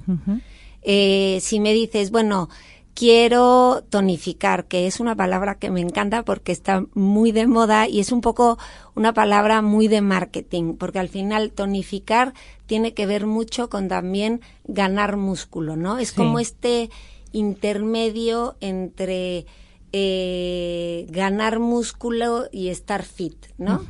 eh, 0.83 1.39
si 1.41 1.59
me 1.59 1.73
dices, 1.73 2.11
bueno, 2.11 2.49
quiero 2.97 3.85
tonificar, 3.91 4.65
que 4.65 4.87
es 4.87 5.01
una 5.01 5.15
palabra 5.15 5.59
que 5.59 5.71
me 5.71 5.83
encanta 5.83 6.25
porque 6.25 6.51
está 6.51 6.87
muy 6.95 7.31
de 7.31 7.47
moda 7.47 7.87
y 7.87 8.01
es 8.01 8.11
un 8.11 8.23
poco 8.23 8.59
una 8.95 9.13
palabra 9.13 9.61
muy 9.61 9.87
de 9.87 10.01
marketing, 10.01 10.77
porque 10.79 10.99
al 10.99 11.11
final 11.11 11.53
tonificar 11.53 12.33
tiene 12.65 12.95
que 12.95 13.05
ver 13.05 13.27
mucho 13.27 13.69
con 13.69 13.89
también 13.89 14.41
ganar 14.65 15.19
músculo, 15.19 15.77
¿no? 15.77 15.99
Es 15.99 16.13
como 16.13 16.39
este 16.39 16.89
intermedio 17.33 18.57
entre 18.61 19.45
eh, 19.93 21.07
ganar 21.11 21.59
músculo 21.59 22.49
y 22.51 22.69
estar 22.69 23.03
fit, 23.03 23.37
¿no? 23.59 23.85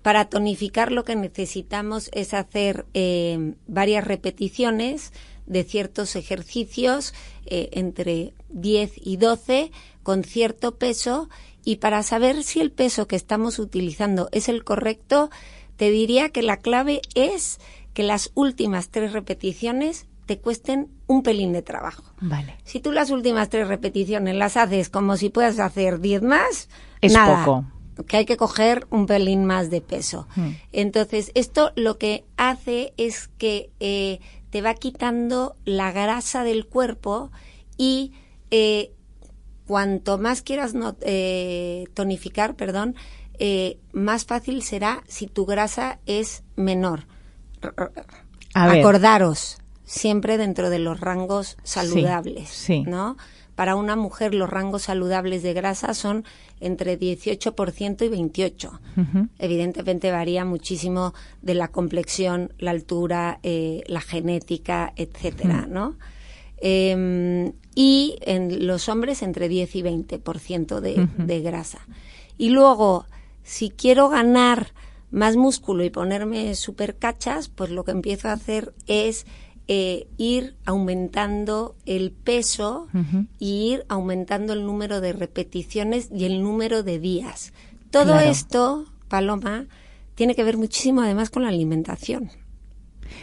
Para 0.00 0.26
tonificar 0.26 0.92
lo 0.92 1.02
que 1.02 1.16
necesitamos 1.16 2.08
es 2.12 2.34
hacer 2.34 2.86
eh, 2.94 3.54
varias 3.66 4.04
repeticiones, 4.04 5.12
de 5.46 5.64
ciertos 5.64 6.16
ejercicios 6.16 7.14
eh, 7.46 7.70
entre 7.72 8.32
10 8.50 8.92
y 8.96 9.16
12 9.16 9.72
con 10.02 10.24
cierto 10.24 10.76
peso 10.76 11.28
y 11.64 11.76
para 11.76 12.02
saber 12.02 12.42
si 12.42 12.60
el 12.60 12.70
peso 12.70 13.06
que 13.06 13.16
estamos 13.16 13.58
utilizando 13.58 14.28
es 14.32 14.48
el 14.48 14.64
correcto, 14.64 15.30
te 15.76 15.90
diría 15.90 16.28
que 16.28 16.42
la 16.42 16.58
clave 16.58 17.00
es 17.14 17.58
que 17.94 18.02
las 18.02 18.30
últimas 18.34 18.88
tres 18.88 19.12
repeticiones 19.12 20.06
te 20.26 20.38
cuesten 20.38 20.88
un 21.06 21.22
pelín 21.22 21.52
de 21.52 21.62
trabajo. 21.62 22.04
Vale. 22.20 22.56
Si 22.64 22.80
tú 22.80 22.92
las 22.92 23.10
últimas 23.10 23.48
tres 23.48 23.68
repeticiones 23.68 24.34
las 24.36 24.56
haces 24.56 24.88
como 24.88 25.16
si 25.16 25.30
puedas 25.30 25.58
hacer 25.58 26.00
10 26.00 26.22
más, 26.22 26.68
es 27.00 27.12
nada. 27.12 27.44
poco. 27.44 27.64
Que 28.06 28.16
hay 28.18 28.24
que 28.24 28.36
coger 28.36 28.86
un 28.90 29.06
pelín 29.06 29.44
más 29.44 29.70
de 29.70 29.80
peso. 29.80 30.26
Hmm. 30.34 30.50
Entonces, 30.72 31.30
esto 31.34 31.72
lo 31.76 31.96
que 31.96 32.24
hace 32.36 32.92
es 32.96 33.28
que 33.38 33.70
eh, 33.78 34.20
te 34.54 34.62
va 34.62 34.74
quitando 34.74 35.56
la 35.64 35.90
grasa 35.90 36.44
del 36.44 36.66
cuerpo 36.66 37.32
y 37.76 38.12
eh, 38.52 38.92
cuanto 39.66 40.16
más 40.16 40.42
quieras 40.42 40.74
eh, 41.00 41.86
tonificar, 41.92 42.54
perdón, 42.54 42.94
eh, 43.40 43.80
más 43.92 44.26
fácil 44.26 44.62
será 44.62 45.02
si 45.08 45.26
tu 45.26 45.44
grasa 45.44 45.98
es 46.06 46.44
menor. 46.54 47.08
Acordaros, 48.54 49.58
siempre 49.82 50.38
dentro 50.38 50.70
de 50.70 50.78
los 50.78 51.00
rangos 51.00 51.56
saludables, 51.64 52.68
¿no? 52.86 53.16
Para 53.54 53.76
una 53.76 53.96
mujer 53.96 54.34
los 54.34 54.50
rangos 54.50 54.82
saludables 54.82 55.42
de 55.42 55.52
grasa 55.52 55.94
son 55.94 56.24
entre 56.60 56.98
18% 56.98 58.04
y 58.04 58.08
28%. 58.08 59.28
Evidentemente 59.38 60.10
varía 60.10 60.44
muchísimo 60.44 61.14
de 61.42 61.54
la 61.54 61.68
complexión, 61.68 62.52
la 62.58 62.72
altura, 62.72 63.38
eh, 63.42 63.82
la 63.86 64.00
genética, 64.00 64.92
etcétera, 64.96 65.66
¿no? 65.68 65.96
Em, 66.58 67.52
y 67.74 68.16
en 68.22 68.66
los 68.66 68.88
hombres 68.88 69.22
entre 69.22 69.48
10 69.48 69.76
y 69.76 69.82
20% 69.82 70.80
de, 70.80 71.08
de 71.18 71.40
grasa. 71.40 71.80
Y 72.38 72.50
luego, 72.50 73.06
si 73.42 73.70
quiero 73.70 74.08
ganar 74.08 74.72
más 75.10 75.36
músculo 75.36 75.84
y 75.84 75.90
ponerme 75.90 76.54
super 76.56 76.96
cachas, 76.96 77.48
pues 77.48 77.70
lo 77.70 77.84
que 77.84 77.92
empiezo 77.92 78.28
a 78.28 78.32
hacer 78.32 78.74
es 78.86 79.26
eh, 79.66 80.06
ir 80.18 80.56
aumentando 80.66 81.74
el 81.86 82.12
peso 82.12 82.88
y 83.38 83.72
ir 83.72 83.86
aumentando 83.88 84.52
el 84.52 84.66
número 84.66 85.00
de 85.00 85.12
repeticiones 85.12 86.10
y 86.14 86.24
el 86.24 86.42
número 86.42 86.82
de 86.82 86.98
días. 86.98 87.52
Todo 87.90 88.18
esto, 88.18 88.84
Paloma, 89.08 89.66
tiene 90.14 90.34
que 90.34 90.44
ver 90.44 90.56
muchísimo 90.56 91.00
además 91.00 91.30
con 91.30 91.44
la 91.44 91.48
alimentación. 91.48 92.30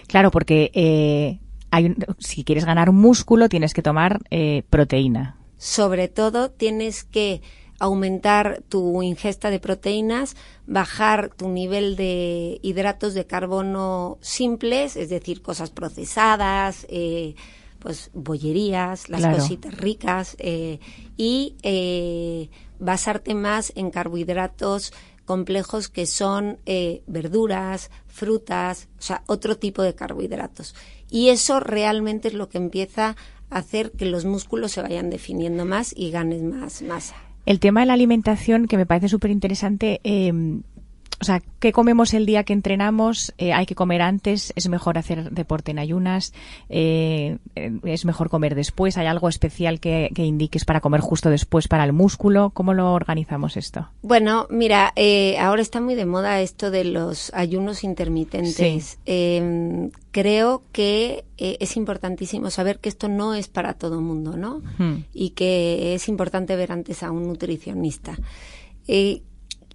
Claro, 0.08 0.32
porque 0.32 0.72
eh, 0.74 1.40
hay 1.70 1.96
si 2.20 2.44
quieres 2.44 2.66
ganar 2.66 2.92
músculo 2.92 3.50
tienes 3.50 3.74
que 3.74 3.82
tomar 3.82 4.20
eh, 4.30 4.64
proteína. 4.70 5.38
Sobre 5.58 6.08
todo 6.08 6.50
tienes 6.50 7.04
que 7.04 7.42
aumentar 7.82 8.62
tu 8.70 9.02
ingesta 9.02 9.50
de 9.50 9.60
proteínas, 9.60 10.36
bajar 10.68 11.32
tu 11.36 11.50
nivel 11.50 11.96
de 11.96 12.60
hidratos 12.62 13.16
de 13.16 13.26
carbono 13.26 14.20
simples, 14.22 14.96
es 14.96 15.10
decir, 15.10 15.42
cosas 15.42 15.72
procesadas, 15.72 16.86
eh, 16.90 17.34
pues 17.80 18.12
bollerías, 18.14 19.10
las 19.10 19.26
cositas 19.36 19.76
ricas, 19.76 20.36
eh, 20.38 20.80
y 21.18 21.56
eh, 21.64 22.52
basarte 22.78 23.34
más 23.34 23.74
en 23.76 23.90
carbohidratos 23.90 24.94
complejos 25.26 25.90
que 25.90 26.06
son 26.06 26.60
verduras, 27.08 27.90
frutas, 28.06 28.90
o 29.00 29.02
sea, 29.02 29.24
otro 29.26 29.58
tipo 29.58 29.82
de 29.82 29.96
carbohidratos. 29.96 30.76
Y 31.10 31.30
eso 31.30 31.60
realmente 31.60 32.28
es 32.28 32.36
lo 32.36 32.48
que 32.48 32.60
empieza 32.60 33.16
a 33.50 33.58
hacer 33.58 33.92
que 33.92 34.06
los 34.06 34.26
músculos 34.26 34.74
se 34.74 34.84
vayan 34.84 35.10
definiendo 35.10 35.66
más 35.66 35.94
y 35.98 36.12
ganes 36.12 36.44
más 36.44 36.84
masa. 36.84 37.31
El 37.46 37.60
tema 37.60 37.80
de 37.80 37.88
la 37.88 37.94
alimentación, 37.94 38.68
que 38.68 38.78
me 38.78 38.86
parece 38.86 39.10
súper 39.10 39.32
interesante, 39.32 40.00
em, 40.04 40.62
O 41.22 41.24
sea, 41.24 41.40
¿qué 41.60 41.72
comemos 41.72 42.16
el 42.16 42.26
día 42.26 42.44
que 42.44 42.52
entrenamos? 42.52 43.32
Eh, 43.38 43.54
¿Hay 43.54 43.68
que 43.68 43.76
comer 43.76 44.02
antes? 44.02 44.52
¿Es 44.56 44.68
mejor 44.70 44.98
hacer 44.98 45.30
deporte 45.30 45.70
en 45.70 45.78
ayunas? 45.78 46.34
Eh, 46.68 47.38
eh, 47.56 47.80
¿Es 47.84 48.06
mejor 48.06 48.32
comer 48.32 48.56
después? 48.56 48.98
¿Hay 48.98 49.06
algo 49.06 49.30
especial 49.30 49.80
que, 49.80 50.10
indiques 50.16 50.66
para 50.66 50.82
comer 50.82 51.00
justo 51.00 51.30
después 51.30 51.68
para 51.68 51.84
el 51.84 51.94
músculo? 51.94 52.50
¿Cómo 52.50 52.74
lo 52.74 52.92
organizamos 52.94 53.56
esto? 53.56 53.88
Bueno, 54.02 54.48
mira, 54.50 54.96
ahora 55.40 55.62
está 55.62 55.80
muy 55.80 55.94
de 55.94 56.08
moda 56.08 56.42
esto 56.42 56.72
de 56.72 56.86
los 56.86 57.32
ayunos 57.36 57.84
intermitentes. 57.84 58.98
Em, 59.06 59.92
creo 60.10 60.64
que 60.72 61.24
es 61.38 61.78
importantísimo 61.78 62.50
saber 62.50 62.80
que 62.80 62.90
esto 62.90 63.10
no 63.10 63.36
es 63.36 63.48
para 63.48 63.76
todo 63.76 64.00
el 64.00 64.02
mundo, 64.02 64.38
¿no? 64.38 64.64
Hmm. 64.80 65.04
Y 65.14 65.32
que 65.32 65.94
es 65.94 66.10
importante 66.10 66.56
ver 66.56 66.72
antes 66.72 67.04
a 67.04 67.12
un 67.12 67.28
nutricionista. 67.28 68.18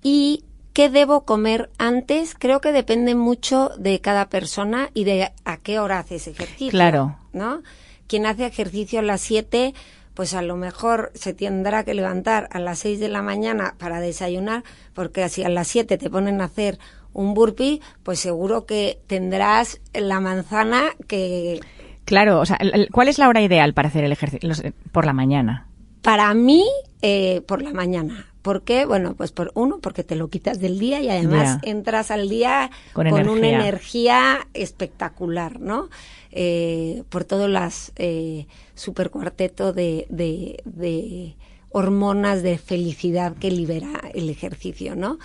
y 0.02 0.44
¿Qué 0.76 0.90
debo 0.90 1.25
comer 1.25 1.71
antes? 1.78 2.35
Creo 2.38 2.61
que 2.61 2.71
depende 2.71 3.14
mucho 3.14 3.71
de 3.78 4.02
cada 4.02 4.28
persona 4.28 4.90
y 4.92 5.04
de 5.04 5.33
a 5.47 5.56
qué 5.56 5.78
hora 5.78 5.99
haces 6.00 6.28
ejercicio. 6.28 6.68
Claro. 6.68 7.16
¿No? 7.33 7.62
Quien 8.06 8.26
hace 8.26 8.45
ejercicio 8.45 8.99
a 8.99 9.02
las 9.02 9.23
7, 9.23 9.73
pues 10.12 10.35
a 10.35 10.42
lo 10.42 10.54
mejor 10.56 11.12
se 11.14 11.33
tendrá 11.33 11.83
que 11.85 11.95
levantar 11.95 12.50
a 12.52 12.59
las 12.59 12.80
6 12.80 13.00
de 13.00 13.09
la 13.09 13.23
mañana 13.23 13.75
para 13.78 14.00
desayunar, 14.00 14.64
porque 14.92 15.26
si 15.30 15.45
a 15.45 15.49
las 15.49 15.66
7 15.68 15.97
te 15.97 16.11
ponen 16.11 16.42
a 16.42 16.45
hacer 16.45 16.78
un 17.14 17.33
burpee, 17.33 17.80
pues 18.02 18.21
seguro 18.21 18.66
que 18.66 19.00
tendrás 19.06 19.80
la 19.95 20.21
manzana 20.21 20.90
que... 21.09 21.59
Claro, 22.04 22.38
o 22.40 22.45
sea, 22.45 22.59
¿cuál 22.92 23.09
es 23.09 23.18
la 23.18 23.30
hora 23.30 23.40
ideal 23.40 23.73
para 23.73 23.88
hacer 23.88 24.04
el 24.04 24.12
ejercicio? 24.12 24.50
Por 24.92 25.06
la 25.06 25.14
mañana. 25.14 25.68
Para 26.02 26.35
mí, 26.35 26.66
eh, 27.06 27.40
por 27.46 27.62
la 27.62 27.72
mañana 27.72 28.26
¿Por 28.46 28.62
qué? 28.62 28.86
Bueno, 28.86 29.16
pues 29.16 29.32
por 29.32 29.50
uno, 29.54 29.80
porque 29.80 30.04
te 30.04 30.14
lo 30.14 30.30
quitas 30.30 30.60
del 30.60 30.78
día 30.78 31.00
y 31.00 31.08
además 31.08 31.58
entras 31.64 32.12
al 32.12 32.28
día 32.28 32.70
con, 32.92 33.08
una 33.08 33.48
energía 33.48 34.46
espectacular, 34.54 35.58
¿no? 35.58 35.88
Eh, 36.30 37.02
por 37.08 37.25
todo 37.25 37.48
las 37.48 37.90
eh, 37.96 38.46
supercuarteto 38.76 39.72
de, 39.72 40.06
de, 40.08 41.34
hormonas 41.70 42.44
de 42.44 42.56
felicidad 42.56 43.34
que 43.34 43.50
libera 43.50 44.00
el 44.14 44.30
ejercicio, 44.30 44.94
¿no? 44.94 45.18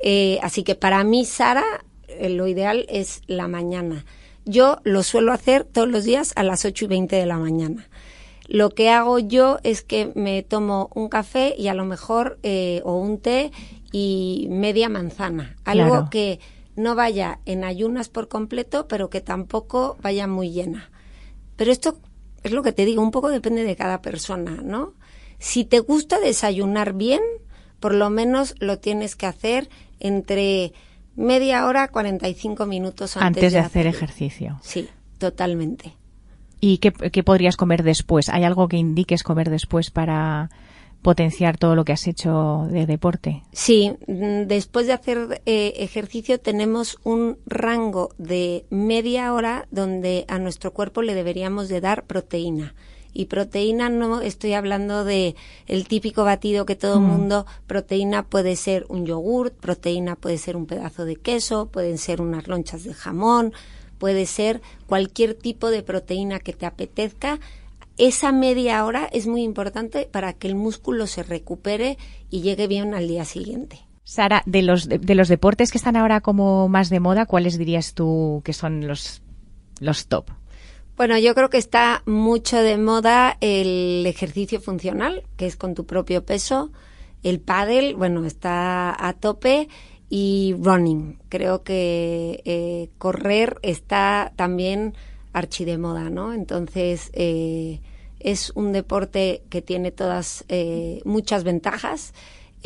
Eh, 0.00 0.40
así 0.42 0.64
que 0.64 0.74
para 0.74 1.04
mí, 1.04 1.24
Sara, 1.24 1.84
eh, 2.08 2.28
lo 2.28 2.48
ideal 2.48 2.86
es 2.88 3.22
la 3.28 3.46
mañana. 3.46 4.04
Yo 4.46 4.80
lo 4.82 5.04
suelo 5.04 5.30
hacer 5.30 5.62
todos 5.62 5.88
los 5.88 6.02
días 6.02 6.32
a 6.34 6.42
las 6.42 6.64
8 6.64 6.86
y 6.86 6.88
20 6.88 7.14
de 7.14 7.26
la 7.26 7.38
mañana. 7.38 7.86
Lo 8.46 8.70
que 8.70 8.90
hago 8.90 9.18
yo 9.18 9.58
es 9.62 9.82
que 9.82 10.12
me 10.14 10.42
tomo 10.42 10.90
un 10.94 11.08
café 11.08 11.54
y 11.56 11.68
a 11.68 11.74
lo 11.74 11.84
mejor 11.84 12.38
eh, 12.42 12.82
o 12.84 12.98
un 12.98 13.18
té 13.18 13.52
y 13.90 14.48
media 14.50 14.88
manzana, 14.88 15.56
algo 15.64 16.10
que 16.10 16.40
no 16.76 16.94
vaya 16.94 17.40
en 17.46 17.64
ayunas 17.64 18.08
por 18.08 18.28
completo, 18.28 18.88
pero 18.88 19.08
que 19.08 19.20
tampoco 19.20 19.96
vaya 20.02 20.26
muy 20.26 20.50
llena. 20.50 20.90
Pero 21.56 21.70
esto 21.70 21.98
es 22.42 22.52
lo 22.52 22.62
que 22.62 22.72
te 22.72 22.84
digo, 22.84 23.02
un 23.02 23.10
poco 23.10 23.30
depende 23.30 23.64
de 23.64 23.76
cada 23.76 24.02
persona, 24.02 24.60
¿no? 24.62 24.94
Si 25.38 25.64
te 25.64 25.78
gusta 25.78 26.18
desayunar 26.18 26.92
bien, 26.92 27.22
por 27.80 27.94
lo 27.94 28.10
menos 28.10 28.54
lo 28.58 28.78
tienes 28.78 29.16
que 29.16 29.26
hacer 29.26 29.68
entre 30.00 30.72
media 31.16 31.66
hora, 31.66 31.88
45 31.88 32.66
minutos 32.66 33.16
antes, 33.16 33.42
antes 33.42 33.52
de, 33.52 33.58
hacer 33.58 33.86
ejercicio. 33.86 34.58
Sí, 34.62 34.88
totalmente. 35.18 35.96
¿Y 36.60 36.78
qué, 36.78 36.92
podrías 37.22 37.56
comer 37.56 37.82
después? 37.82 38.28
¿Hay 38.28 38.44
algo 38.44 38.68
que 38.68 38.76
indiques 38.76 39.22
comer 39.22 39.50
después 39.50 39.90
para 39.90 40.50
potenciar 41.02 41.58
todo 41.58 41.74
lo 41.74 41.84
que 41.84 41.92
has 41.92 42.06
hecho 42.06 42.66
de 42.70 42.86
deporte? 42.86 43.42
Sí, 43.52 43.92
mm, 44.06 44.46
después 44.46 44.86
de 44.86 44.94
hacer 44.94 45.42
eh, 45.44 45.74
ejercicio 45.76 46.40
tenemos 46.40 46.98
un 47.04 47.38
rango 47.44 48.14
de 48.16 48.64
media 48.70 49.32
hora 49.34 49.68
donde 49.70 50.24
a 50.28 50.38
nuestro 50.38 50.72
cuerpo 50.72 51.02
le 51.02 51.14
deberíamos 51.14 51.68
de 51.68 51.80
dar 51.80 52.04
proteína. 52.04 52.74
Y 53.16 53.26
proteína 53.26 53.88
no 53.88 54.20
estoy 54.20 54.54
hablando 54.54 55.04
de 55.04 55.36
el 55.66 55.86
típico 55.86 56.24
batido 56.24 56.66
que 56.66 56.74
todo 56.74 56.94
el 56.94 57.00
mm. 57.02 57.06
mundo, 57.06 57.46
proteína 57.66 58.24
puede 58.24 58.56
ser 58.56 58.86
un 58.88 59.06
yogurt, 59.06 59.54
proteína 59.54 60.16
puede 60.16 60.36
ser 60.36 60.56
un 60.56 60.66
pedazo 60.66 61.04
de 61.04 61.16
queso, 61.16 61.66
pueden 61.66 61.98
ser 61.98 62.20
unas 62.20 62.48
lonchas 62.48 62.82
de 62.82 62.92
jamón, 62.92 63.52
puede 63.98 64.26
ser 64.26 64.60
cualquier 64.86 65.34
tipo 65.34 65.70
de 65.70 65.82
proteína 65.82 66.40
que 66.40 66.52
te 66.52 66.66
apetezca. 66.66 67.40
Esa 67.96 68.32
media 68.32 68.84
hora 68.84 69.08
es 69.12 69.26
muy 69.26 69.42
importante 69.42 70.08
para 70.10 70.32
que 70.32 70.48
el 70.48 70.54
músculo 70.54 71.06
se 71.06 71.22
recupere 71.22 71.96
y 72.30 72.42
llegue 72.42 72.66
bien 72.66 72.94
al 72.94 73.08
día 73.08 73.24
siguiente. 73.24 73.80
Sara, 74.04 74.42
de 74.44 74.62
los, 74.62 74.88
de, 74.88 75.14
los 75.14 75.28
deportes 75.28 75.70
que 75.70 75.78
están 75.78 75.96
ahora 75.96 76.20
como 76.20 76.68
más 76.68 76.90
de 76.90 77.00
moda, 77.00 77.24
¿cuáles 77.24 77.56
dirías 77.56 77.94
tú 77.94 78.42
que 78.44 78.52
son 78.52 78.86
los, 78.86 79.22
los 79.80 80.08
top? 80.08 80.30
Bueno, 80.96 81.18
yo 81.18 81.34
creo 81.34 81.50
que 81.50 81.58
está 81.58 82.02
mucho 82.06 82.58
de 82.58 82.76
moda 82.76 83.36
el 83.40 84.04
ejercicio 84.06 84.60
funcional, 84.60 85.24
que 85.36 85.46
es 85.46 85.56
con 85.56 85.74
tu 85.74 85.86
propio 85.86 86.24
peso. 86.24 86.70
El 87.22 87.40
pádel, 87.40 87.96
bueno, 87.96 88.26
está 88.26 88.94
a 88.96 89.14
tope 89.14 89.68
y 90.16 90.54
running. 90.60 91.18
Creo 91.28 91.64
que 91.64 92.40
eh, 92.44 92.88
correr 92.98 93.58
está 93.62 94.32
también 94.36 94.94
archidemoda, 95.32 96.08
¿no? 96.08 96.32
Entonces, 96.32 97.10
eh, 97.14 97.80
es 98.20 98.52
un 98.54 98.70
deporte 98.70 99.42
que 99.50 99.60
tiene 99.60 99.90
todas, 99.90 100.44
eh, 100.48 101.00
muchas 101.04 101.42
ventajas 101.42 102.14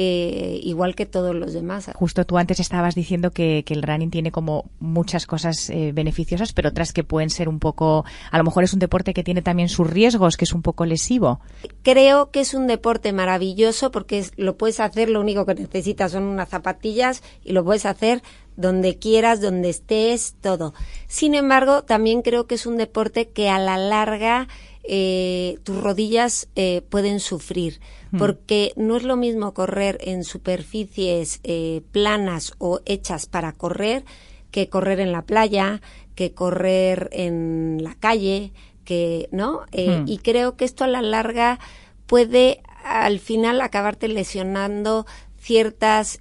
eh, 0.01 0.61
igual 0.63 0.95
que 0.95 1.07
todos 1.07 1.35
los 1.35 1.53
demás. 1.53 1.91
Justo 1.93 2.25
tú 2.25 2.39
antes 2.39 2.61
estabas 2.61 2.95
diciendo 2.95 3.33
que, 3.33 3.65
el 3.69 3.83
running 3.83 4.11
tiene 4.11 4.31
como 4.31 4.71
muchas 4.79 5.27
cosas 5.27 5.69
eh, 5.71 5.91
beneficiosas, 5.93 6.53
pero 6.53 6.69
otras 6.69 6.93
que 6.93 7.03
pueden 7.03 7.31
ser 7.31 7.49
un 7.49 7.59
poco, 7.59 8.05
a 8.31 8.39
lo 8.39 8.45
mejor 8.45 8.63
es 8.63 8.73
un 8.73 8.79
deporte 8.79 9.13
que 9.13 9.25
tiene 9.25 9.43
también 9.43 9.69
sus 9.69 9.91
riesgos, 9.91 10.37
que 10.37 10.45
es 10.45 10.53
un 10.53 10.63
poco 10.63 10.87
lesivo. 10.87 11.41
Creo 11.83 12.31
que 12.31 12.41
es 12.41 12.55
un 12.55 12.69
deporte 12.69 13.13
maravilloso 13.13 13.91
porque 13.91 14.25
lo 14.37 14.57
puedes 14.57 14.79
hacer, 14.79 15.09
lo 15.09 15.21
único 15.21 15.45
que 15.45 15.57
necesitas 15.57 16.13
son 16.13 16.23
unas 16.23 16.49
zapatillas 16.49 17.25
y 17.45 17.53
lo 17.53 17.65
puedes 17.65 17.85
hacer 17.85 18.23
donde 18.59 18.99
quieras, 18.99 19.41
donde 19.41 19.69
estés, 19.69 20.35
todo. 20.41 20.75
Sin 21.07 21.35
embargo, 21.35 21.83
también 21.83 22.23
creo 22.23 22.47
que 22.47 22.57
es 22.57 22.67
un 22.67 22.77
deporte 22.77 23.29
que 23.29 23.49
a 23.49 23.59
la 23.59 23.77
larga 23.77 24.49
eh, 24.91 25.59
tus 25.65 25.83
rodillas 25.83 26.49
eh, 26.57 26.81
pueden 26.89 27.21
sufrir, 27.21 27.79
hmm. 28.11 28.17
porque 28.17 28.73
no 28.75 28.97
es 28.97 29.03
lo 29.03 29.17
mismo 29.17 29.53
correr 29.53 29.99
en 30.01 30.25
superficies 30.25 31.41
eh, 31.43 31.83
planas 31.93 32.55
o 32.57 32.81
hechas 32.87 33.27
para 33.27 33.53
correr 33.53 34.07
que 34.51 34.71
correr 34.71 35.01
en 35.01 35.13
la 35.13 35.27
playa, 35.27 35.83
que 36.15 36.33
correr 36.33 37.11
en 37.13 37.81
la 37.83 37.97
calle, 37.97 38.55
que, 38.87 39.29
¿no? 39.31 39.61
Hmm. 39.73 40.05
Y 40.07 40.19
creo 40.19 40.57
que 40.57 40.65
esto 40.65 40.85
a 40.85 40.89
la 40.89 41.03
larga 41.03 41.59
puede 42.07 42.63
al 42.83 43.19
final 43.19 43.61
acabarte 43.61 44.09
lesionando 44.09 45.05
ciertas 45.37 46.19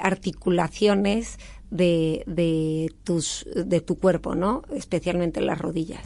articulaciones 0.00 1.38
de, 1.70 2.22
de, 2.26 2.92
tus, 3.04 3.46
de 3.54 3.80
tu 3.80 3.98
cuerpo, 3.98 4.34
¿no? 4.34 4.62
Especialmente 4.74 5.40
las 5.40 5.58
rodillas. 5.58 6.02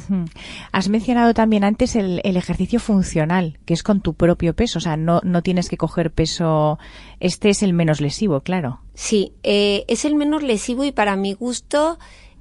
Has 0.72 0.88
mencionado 0.88 1.34
también 1.34 1.64
antes 1.64 1.96
el, 1.96 2.20
el, 2.24 2.36
ejercicio 2.36 2.80
funcional, 2.80 3.58
que 3.66 3.74
es 3.74 3.82
con 3.82 4.00
tu 4.00 4.14
propio 4.14 4.54
peso, 4.54 4.78
o 4.78 4.82
sea, 4.82 4.96
no, 4.96 5.20
no 5.22 5.42
tienes 5.42 5.68
que 5.68 5.76
coger 5.76 6.10
peso. 6.10 6.78
Este 7.20 7.50
es 7.50 7.62
el 7.62 7.72
menos 7.72 8.00
lesivo, 8.00 8.40
claro. 8.40 8.80
Sí, 8.94 9.32
eh, 9.42 9.84
es 9.88 10.04
el 10.04 10.14
menos 10.14 10.42
lesivo 10.42 10.84
y 10.84 10.92
para 10.92 11.16
mi 11.16 11.34
gusto 11.34 11.98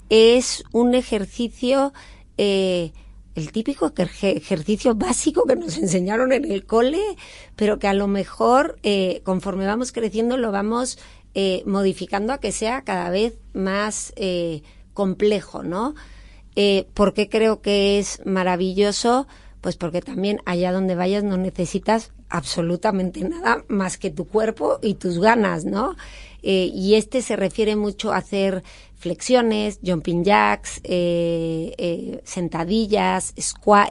es 0.10 0.63
un 0.71 0.95
ejercicio. 0.95 1.93
Eh, 2.38 2.91
el 3.36 3.51
típico 3.51 3.93
ejercicio 3.95 4.95
básico 4.95 5.45
que 5.45 5.55
nos 5.55 5.77
enseñaron 5.82 6.32
en 6.32 6.49
el 6.51 6.65
cole, 6.65 7.01
pero 7.55 7.79
que 7.79 7.88
a 7.88 7.93
lo 7.93 8.08
mejor 8.08 8.77
eh, 8.84 9.21
conforme 9.23 9.65
vamos 9.65 9.91
creciendo 9.91 10.38
lo 10.38 10.51
vamos 10.51 10.99
eh, 11.35 11.63
modificando 11.65 12.33
a 12.33 12.39
que 12.39 12.51
sea 12.51 12.81
cada 12.83 13.09
vez 13.09 13.37
más 13.53 14.13
eh, 14.15 14.63
complejo, 14.93 15.63
¿no? 15.63 15.95
Eh, 16.55 16.87
¿Por 16.93 17.13
qué 17.13 17.29
creo 17.29 17.61
que 17.61 17.99
es 17.99 18.21
maravilloso? 18.25 19.27
Pues 19.61 19.75
porque 19.75 20.01
también 20.01 20.41
allá 20.45 20.71
donde 20.71 20.95
vayas 20.95 21.23
no 21.23 21.37
necesitas 21.37 22.11
absolutamente 22.29 23.21
nada 23.21 23.63
más 23.67 23.97
que 23.97 24.09
tu 24.09 24.25
cuerpo 24.25 24.79
y 24.81 24.95
tus 24.95 25.19
ganas, 25.19 25.65
¿no? 25.65 25.95
Eh, 26.41 26.71
y 26.73 26.95
este 26.95 27.21
se 27.21 27.35
refiere 27.35 27.75
mucho 27.75 28.11
a 28.11 28.17
hacer 28.17 28.63
flexiones, 28.95 29.79
jumping 29.85 30.23
jacks, 30.23 30.81
sentadillas, 32.23 33.33
squat, 33.39 33.89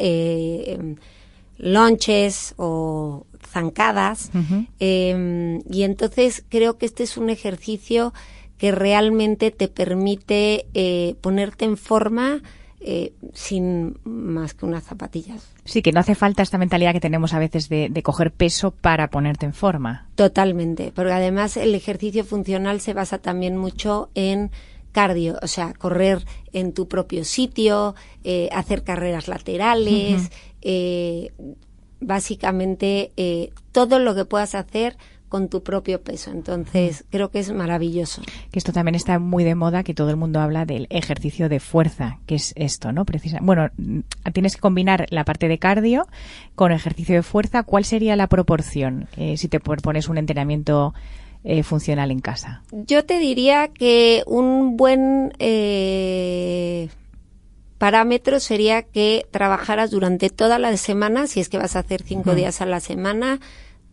launches 1.59 2.55
o 2.57 3.27
zancadas. 3.47 4.31
Em, 4.79 5.61
y 5.71 5.83
entonces 5.83 6.45
creo 6.49 6.79
que 6.79 6.87
este 6.87 7.03
es 7.03 7.17
un 7.17 7.31
ejercicio 7.31 8.13
que 8.57 8.73
realmente 8.73 9.51
te 9.51 9.69
permite 9.69 10.67
eh, 10.75 11.15
ponerte 11.21 11.65
en 11.65 11.77
forma 11.77 12.43
eh, 12.81 13.13
sin 13.35 13.97
más 14.05 14.55
que 14.55 14.67
unas 14.67 14.85
zapatillas. 14.85 15.49
Sí, 15.65 15.83
que 15.83 15.93
no 15.93 16.01
hace 16.01 16.15
falta 16.15 16.43
esta 16.43 16.59
mentalidad 16.59 16.93
que 16.93 17.01
tenemos 17.01 17.35
a 17.35 17.39
veces 17.39 17.69
de, 17.69 17.89
de 17.91 18.03
coger 18.03 18.33
peso 18.33 18.71
para 18.71 19.11
ponerte 19.11 19.47
en 19.47 19.55
forma. 19.55 20.07
Totalmente, 20.15 20.93
porque 20.95 21.13
además 21.13 21.57
el 21.57 21.75
ejercicio 21.75 22.25
funcional 22.25 22.81
se 22.81 22.95
basa 22.95 23.19
también 23.19 23.57
mucho 23.57 24.11
en 24.15 24.51
cardio, 24.99 25.39
o 25.43 25.47
sea, 25.47 25.75
correr 25.75 26.25
en 26.53 26.73
tu 26.73 26.89
propio 26.89 27.25
sitio, 27.25 27.95
eh, 28.25 28.49
hacer 28.51 28.83
carreras 28.83 29.29
laterales, 29.29 30.29
eh, 30.61 31.31
básicamente 32.01 33.13
eh, 33.17 33.51
todo 33.71 34.01
lo 34.01 34.17
que 34.17 34.25
puedas 34.25 34.57
hacer 34.57 34.97
con 35.29 35.49
tu 35.49 35.63
propio 35.63 36.03
peso. 36.03 36.33
Entonces, 36.33 37.05
creo 37.11 37.31
que 37.31 37.39
es 37.39 37.53
maravilloso. 37.53 38.23
Que 38.51 38.59
esto 38.59 38.73
también 38.73 38.97
está 38.97 39.21
muy 39.21 39.45
de 39.45 39.55
moda, 39.55 39.85
que 39.85 39.95
todo 39.95 40.11
el 40.11 40.17
mundo 40.17 40.41
habla 40.41 40.65
del 40.65 40.89
ejercicio 40.91 41.49
de 41.49 41.61
fuerza, 41.61 42.19
que 42.27 42.35
es 42.35 42.53
esto, 42.57 42.91
¿no? 42.91 43.05
Precisa. 43.05 43.39
Bueno, 43.41 43.69
mm, 43.77 44.01
tienes 44.33 44.57
que 44.57 44.61
combinar 44.61 45.07
la 45.11 45.25
parte 45.25 45.47
de 45.47 45.61
cardio 45.61 46.09
con 46.57 46.73
ejercicio 46.73 47.15
de 47.15 47.23
fuerza. 47.23 47.63
¿Cuál 47.63 47.85
sería 47.85 48.17
la 48.17 48.27
proporción 48.27 49.07
eh, 49.17 49.37
si 49.37 49.47
te 49.47 49.61
pones 49.61 50.09
un 50.09 50.19
entrenamiento 50.19 50.93
eh, 51.45 51.63
funcional 51.63 52.11
en 52.11 52.21
casa? 52.21 52.63
Yo 52.73 53.05
te 53.05 53.19
diría 53.19 53.69
que 53.69 54.23
un 54.27 54.77
buen 54.77 55.33
eh, 55.39 56.89
parámetro 57.79 58.41
sería 58.41 58.83
que 58.83 59.27
trabajaras 59.31 59.91
durante 59.91 60.31
toda 60.31 60.59
la 60.59 60.77
semana, 60.77 61.27
si 61.27 61.41
es 61.41 61.49
que 61.49 61.59
vas 61.59 61.77
a 61.77 61.81
hacer 61.81 62.03
cinco 62.03 62.35
días 62.35 62.61
a 62.61 62.67
la 62.67 62.81
semana, 62.81 63.41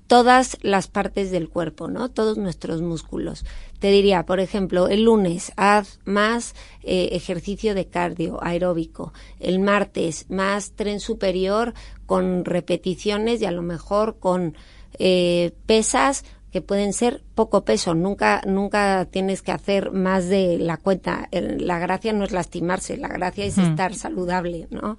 todas 0.07 0.57
las 0.61 0.87
partes 0.87 1.31
del 1.31 1.49
cuerpo, 1.49 1.87
¿no? 1.87 2.09
Todos 2.09 2.37
nuestros 2.37 2.81
músculos. 2.81 3.45
Te 3.79 3.91
diría, 3.91 4.25
por 4.25 4.39
ejemplo, 4.39 4.87
el 4.87 5.03
lunes 5.03 5.51
haz 5.55 5.99
más 6.05 6.55
eh, 6.83 7.09
ejercicio 7.13 7.75
de 7.75 7.87
cardio 7.87 8.43
aeróbico. 8.43 9.13
El 9.39 9.59
martes 9.59 10.29
más 10.29 10.71
tren 10.71 10.99
superior 10.99 11.73
con 12.05 12.45
repeticiones 12.45 13.41
y 13.41 13.45
a 13.45 13.51
lo 13.51 13.61
mejor 13.61 14.17
con 14.19 14.55
eh, 14.97 15.51
pesas 15.65 16.23
que 16.55 16.61
pueden 16.61 16.93
ser 16.93 17.21
poco 17.35 17.65
peso. 17.65 17.95
Nunca, 17.95 18.41
nunca 18.47 19.03
tienes 19.11 19.41
que 19.41 19.51
hacer 19.51 19.91
más 19.91 20.29
de 20.29 20.57
la 20.57 20.77
cuenta. 20.77 21.27
La 21.33 21.79
gracia 21.79 22.13
no 22.13 22.23
es 22.23 22.31
lastimarse, 22.31 22.95
la 22.95 23.09
gracia 23.09 23.43
es 23.43 23.57
estar 23.57 23.93
saludable, 23.93 24.65
¿no? 24.69 24.97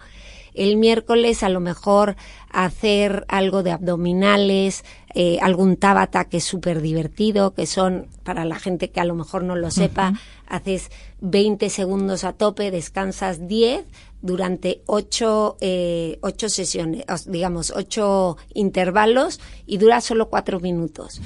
El 0.57 0.77
miércoles 0.77 1.43
a 1.43 1.49
lo 1.49 1.61
mejor 1.61 2.17
hacer 2.51 3.27
algo 3.29 3.63
de 3.63 3.73
abdominales, 3.73 4.85
eh, 5.15 5.39
algún 5.41 5.77
tabata 5.77 6.25
que 6.25 6.39
es 6.39 6.45
súper 6.45 6.81
divertido, 6.81 7.55
que 7.55 7.67
son, 7.67 8.09
para 8.23 8.45
la 8.45 8.59
gente 8.59 8.91
que 8.91 9.01
a 9.01 9.05
lo 9.05 9.15
mejor 9.15 9.45
no 9.45 9.57
lo 9.57 9.71
sepa, 9.71 10.15
haces 10.47 10.91
20 11.21 11.71
segundos 11.71 12.25
a 12.25 12.33
tope, 12.33 12.71
descansas 12.71 13.47
10 13.47 13.87
durante 14.23 14.83
8, 14.87 15.57
eh, 15.61 16.19
ocho 16.21 16.49
sesiones, 16.49 17.05
digamos, 17.27 17.73
8 17.75 18.37
intervalos 18.55 19.41
y 19.67 19.79
dura 19.79 20.01
solo 20.01 20.29
4 20.29 20.61
minutos. 20.61 21.21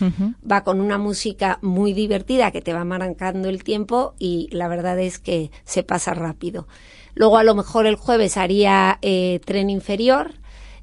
Va 0.49 0.62
con 0.64 0.81
una 0.81 0.99
música 0.99 1.59
muy 1.62 1.93
divertida 1.93 2.51
que 2.51 2.62
te 2.62 2.73
va 2.73 2.85
marcando 2.85 3.49
el 3.49 3.64
tiempo 3.64 4.14
y 4.19 4.49
la 4.53 4.69
verdad 4.69 4.99
es 4.99 5.19
que 5.19 5.51
se 5.64 5.83
pasa 5.83 6.14
rápido. 6.14 6.66
Luego 7.14 7.38
a 7.38 7.44
lo 7.44 7.55
mejor 7.55 7.87
el 7.87 7.96
jueves 7.96 8.37
haría 8.37 8.99
eh, 9.03 9.40
tren 9.44 9.70
inferior, 9.70 10.33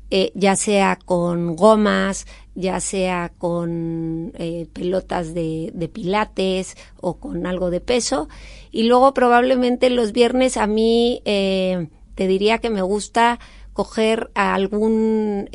eh, 0.10 0.32
ya 0.36 0.56
sea 0.56 0.98
con 1.04 1.58
gomas, 1.58 2.28
ya 2.56 2.80
sea 2.80 3.34
con 3.38 4.32
eh, 4.38 4.66
pelotas 4.72 5.34
de, 5.34 5.72
de, 5.74 5.90
pilates 5.90 6.78
o 7.02 7.18
con 7.18 7.46
algo 7.46 7.70
de 7.72 7.82
peso. 7.82 8.30
Y 8.72 8.84
luego 8.84 9.14
probablemente 9.14 9.90
los 9.90 10.14
viernes 10.14 10.56
a 10.56 10.66
mí 10.66 11.22
eh, 11.26 11.90
te 12.16 12.26
diría 12.28 12.60
que 12.60 12.70
me 12.70 12.82
gusta 12.82 13.38
coger 13.74 14.32
algún 14.34 15.50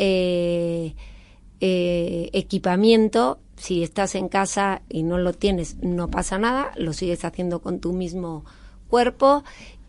equipamiento. 1.58 3.38
Si 3.56 3.82
estás 3.82 4.14
en 4.16 4.28
casa 4.28 4.82
y 4.90 5.02
no 5.02 5.16
lo 5.16 5.32
tienes, 5.32 5.76
no 5.82 6.10
pasa 6.10 6.36
nada, 6.36 6.72
lo 6.76 6.92
sigues 6.92 7.24
haciendo 7.24 7.62
con 7.62 7.80
tu 7.80 7.94
mismo 7.94 8.44
cuerpo 8.88 9.44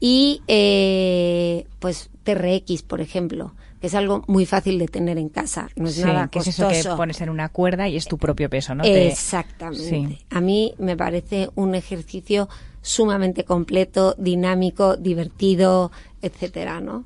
y 0.05 0.41
eh, 0.47 1.65
pues 1.79 2.09
TRX, 2.23 2.81
por 2.83 2.99
ejemplo, 2.99 3.53
que 3.79 3.87
es 3.87 3.95
algo 3.95 4.25
muy 4.27 4.45
fácil 4.45 4.77
de 4.77 4.87
tener 4.89 5.17
en 5.17 5.29
casa, 5.29 5.69
no 5.77 5.87
es 5.87 5.95
Sí, 5.95 6.01
nada 6.03 6.27
que 6.27 6.39
es 6.39 6.45
costoso. 6.45 6.69
eso 6.71 6.89
que 6.91 6.95
pones 6.97 7.21
en 7.21 7.29
una 7.29 7.47
cuerda 7.47 7.87
y 7.87 7.95
es 7.95 8.05
tu 8.05 8.17
propio 8.17 8.49
peso, 8.49 8.75
¿no? 8.75 8.83
Te- 8.83 9.07
Exactamente. 9.07 9.83
Sí. 9.87 10.17
A 10.29 10.41
mí 10.41 10.73
me 10.77 10.97
parece 10.97 11.49
un 11.55 11.73
ejercicio 11.73 12.49
sumamente 12.81 13.45
completo, 13.45 14.13
dinámico, 14.17 14.97
divertido, 14.97 15.89
etcétera, 16.21 16.81
¿no? 16.81 17.05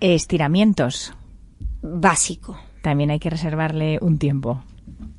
Estiramientos. 0.00 1.14
Básico. 1.80 2.58
También 2.82 3.10
hay 3.10 3.20
que 3.20 3.30
reservarle 3.30 3.98
un 4.02 4.18
tiempo. 4.18 4.62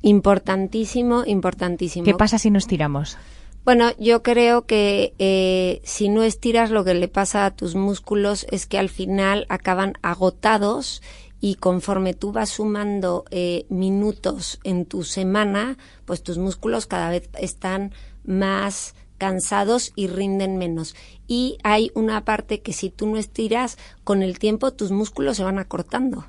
Importantísimo, 0.02 1.24
importantísimo. 1.26 2.04
¿Qué 2.04 2.14
pasa 2.14 2.38
si 2.38 2.50
no 2.50 2.58
estiramos? 2.58 3.16
Bueno, 3.64 3.92
yo 3.98 4.22
creo 4.22 4.66
que 4.66 5.14
eh, 5.18 5.80
si 5.84 6.10
no 6.10 6.22
estiras 6.22 6.70
lo 6.70 6.84
que 6.84 6.92
le 6.92 7.08
pasa 7.08 7.46
a 7.46 7.50
tus 7.50 7.74
músculos 7.74 8.46
es 8.50 8.66
que 8.66 8.78
al 8.78 8.90
final 8.90 9.46
acaban 9.48 9.94
agotados 10.02 11.02
y 11.40 11.54
conforme 11.54 12.12
tú 12.12 12.32
vas 12.32 12.50
sumando 12.50 13.24
eh, 13.30 13.64
minutos 13.70 14.60
en 14.64 14.84
tu 14.84 15.02
semana, 15.02 15.78
pues 16.04 16.22
tus 16.22 16.36
músculos 16.36 16.86
cada 16.86 17.08
vez 17.08 17.30
están 17.38 17.92
más 18.24 18.94
cansados 19.16 19.92
y 19.96 20.08
rinden 20.08 20.58
menos. 20.58 20.94
Y 21.26 21.56
hay 21.62 21.90
una 21.94 22.24
parte 22.24 22.60
que 22.60 22.74
si 22.74 22.90
tú 22.90 23.06
no 23.06 23.16
estiras, 23.16 23.78
con 24.04 24.22
el 24.22 24.38
tiempo 24.38 24.72
tus 24.72 24.90
músculos 24.90 25.38
se 25.38 25.44
van 25.44 25.58
acortando. 25.58 26.26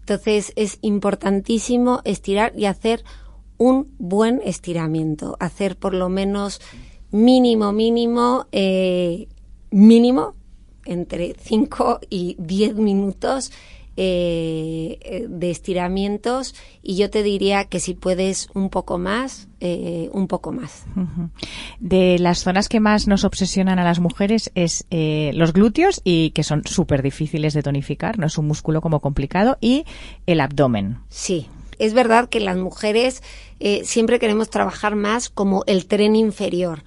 Entonces 0.00 0.52
es 0.56 0.78
importantísimo 0.80 2.00
estirar 2.04 2.52
y 2.56 2.64
hacer 2.64 3.04
un 3.60 3.88
buen 3.98 4.40
estiramiento, 4.42 5.36
hacer 5.38 5.76
por 5.76 5.92
lo 5.92 6.08
menos 6.08 6.62
mínimo, 7.10 7.72
mínimo, 7.72 8.46
eh, 8.52 9.28
mínimo, 9.70 10.34
entre 10.86 11.34
5 11.38 12.00
y 12.08 12.36
10 12.38 12.76
minutos 12.76 13.52
eh, 13.98 14.98
eh, 15.02 15.26
de 15.28 15.50
estiramientos 15.50 16.54
y 16.82 16.96
yo 16.96 17.10
te 17.10 17.22
diría 17.22 17.66
que 17.66 17.80
si 17.80 17.92
puedes 17.92 18.48
un 18.54 18.70
poco 18.70 18.96
más, 18.96 19.48
eh, 19.60 20.08
un 20.14 20.26
poco 20.26 20.52
más. 20.52 20.86
De 21.80 22.18
las 22.18 22.38
zonas 22.38 22.70
que 22.70 22.80
más 22.80 23.08
nos 23.08 23.24
obsesionan 23.24 23.78
a 23.78 23.84
las 23.84 24.00
mujeres 24.00 24.50
es 24.54 24.86
eh, 24.90 25.32
los 25.34 25.52
glúteos 25.52 26.00
y 26.02 26.30
que 26.30 26.44
son 26.44 26.62
súper 26.64 27.02
difíciles 27.02 27.52
de 27.52 27.62
tonificar, 27.62 28.18
no 28.18 28.26
es 28.26 28.38
un 28.38 28.46
músculo 28.46 28.80
como 28.80 29.00
complicado, 29.00 29.58
y 29.60 29.84
el 30.24 30.40
abdomen. 30.40 31.00
Sí, 31.10 31.48
es 31.80 31.94
verdad 31.94 32.28
que 32.28 32.40
las 32.40 32.58
mujeres 32.58 33.22
eh, 33.58 33.84
siempre 33.84 34.18
queremos 34.18 34.50
trabajar 34.50 34.96
más 34.96 35.30
como 35.30 35.64
el 35.66 35.86
tren 35.86 36.14
inferior. 36.14 36.84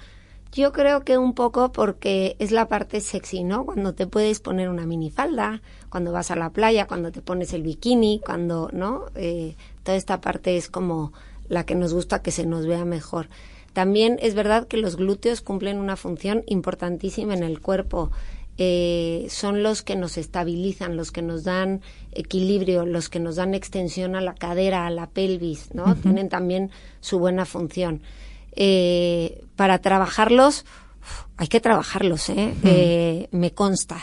Yo 0.51 0.71
creo 0.71 1.03
que 1.03 1.17
un 1.17 1.34
poco 1.34 1.71
porque 1.71 2.36
es 2.38 2.51
la 2.51 2.67
parte 2.67 3.01
sexy, 3.01 3.43
¿no? 3.43 3.65
Cuando 3.65 3.95
te 3.95 4.06
puedes 4.06 4.39
poner 4.39 4.69
una 4.69 4.86
minifalda, 4.86 5.63
cuando 5.89 6.12
vas 6.12 6.29
a 6.29 6.36
la 6.36 6.51
playa, 6.51 6.86
cuando 6.86 7.12
te 7.12 7.23
pones 7.23 7.53
el 7.53 7.63
bikini, 7.63 8.21
cuando, 8.23 8.69
¿no? 8.71 9.06
Eh, 9.15 9.56
toda 9.82 9.97
esta 9.97 10.21
parte 10.21 10.58
es 10.58 10.69
como 10.69 11.12
la 11.49 11.65
que 11.65 11.73
nos 11.73 11.91
gusta 11.91 12.21
que 12.21 12.29
se 12.29 12.45
nos 12.45 12.67
vea 12.67 12.86
mejor. 12.86 13.29
También 13.73 14.19
es 14.21 14.36
verdad 14.36 14.67
que 14.67 14.77
los 14.77 14.95
glúteos 14.95 15.41
cumplen 15.41 15.79
una 15.79 15.95
función 15.95 16.43
importantísima 16.45 17.34
en 17.34 17.41
el 17.41 17.60
cuerpo. 17.60 18.12
Eh, 18.60 19.25
son 19.32 19.63
los 19.63 19.82
que 19.82 19.95
nos 19.95 20.19
estabilizan, 20.19 20.95
los 20.95 21.12
que 21.12 21.23
nos 21.23 21.43
dan 21.43 21.82
equilibrio, 22.15 22.86
los 22.86 23.10
que 23.10 23.19
nos 23.19 23.36
dan 23.36 23.54
extensión 23.54 24.15
a 24.15 24.21
la 24.21 24.36
cadera, 24.36 24.86
a 24.86 24.89
la 24.89 25.08
pelvis, 25.08 25.73
¿no? 25.73 25.95
Tienen 25.95 26.30
también 26.30 26.71
su 27.02 27.19
buena 27.19 27.45
función. 27.45 28.02
Eh, 28.56 29.43
para 29.56 29.80
trabajarlos, 29.80 30.65
uf, 31.02 31.26
hay 31.38 31.47
que 31.47 31.60
trabajarlos, 31.60 32.30
¿eh? 32.30 32.54
Eh, 32.63 33.28
me 33.32 33.52
consta. 33.52 33.97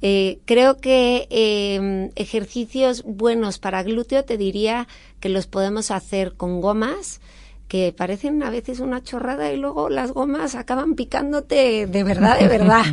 Eh, 0.00 0.38
creo 0.44 0.76
que 0.76 1.26
eh, 1.30 2.10
ejercicios 2.14 3.02
buenos 3.04 3.58
para 3.58 3.82
glúteo 3.82 4.24
te 4.24 4.36
diría 4.36 4.86
que 5.18 5.28
los 5.28 5.46
podemos 5.48 5.90
hacer 5.90 6.34
con 6.34 6.60
gomas 6.60 7.20
que 7.66 7.92
parecen 7.96 8.42
a 8.44 8.50
veces 8.50 8.78
una 8.80 9.02
chorrada 9.02 9.52
y 9.52 9.56
luego 9.56 9.90
las 9.90 10.12
gomas 10.12 10.54
acaban 10.54 10.94
picándote 10.94 11.86
de 11.86 12.04
verdad, 12.04 12.38
de 12.38 12.48
verdad. 12.48 12.84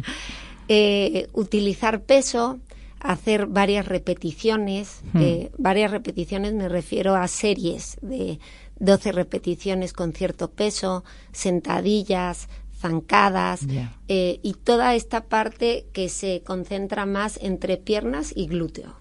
Utilizar 1.33 2.01
peso, 2.01 2.59
hacer 3.05 3.45
varias 3.47 3.87
repeticiones. 3.87 5.01
eh, 5.15 5.51
varias 5.57 5.91
repeticiones 5.91 6.53
me 6.53 6.69
refiero 6.69 7.15
a 7.15 7.27
series 7.27 7.97
de 8.01 8.39
12 8.79 9.11
repeticiones 9.11 9.93
con 9.93 10.13
cierto 10.13 10.51
peso, 10.51 11.03
sentadillas, 11.31 12.49
zancadas 12.77 13.65
eh, 14.07 14.39
y 14.43 14.53
toda 14.53 14.95
esta 14.95 15.25
parte 15.25 15.85
que 15.93 16.09
se 16.09 16.43
concentra 16.45 17.05
más 17.05 17.39
entre 17.41 17.77
piernas 17.77 18.33
y 18.35 18.47
glúteo. 18.47 18.93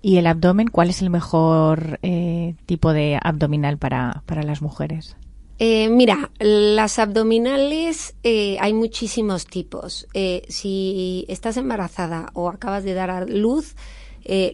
¿Y 0.00 0.16
el 0.16 0.26
abdomen? 0.26 0.68
¿Cuál 0.68 0.90
es 0.90 1.02
el 1.02 1.10
mejor 1.10 1.98
eh, 2.02 2.54
tipo 2.66 2.92
de 2.92 3.18
abdominal 3.20 3.78
para, 3.78 4.22
para 4.26 4.42
las 4.42 4.62
mujeres? 4.62 5.16
Eh, 5.58 5.88
mira, 5.88 6.30
las 6.38 6.98
abdominales 7.00 8.14
eh, 8.22 8.56
hay 8.60 8.72
muchísimos 8.74 9.46
tipos. 9.46 10.06
Eh, 10.14 10.42
si 10.48 11.24
estás 11.28 11.56
embarazada 11.56 12.30
o 12.32 12.48
acabas 12.48 12.84
de 12.84 12.94
dar 12.94 13.10
a 13.10 13.24
luz, 13.24 13.74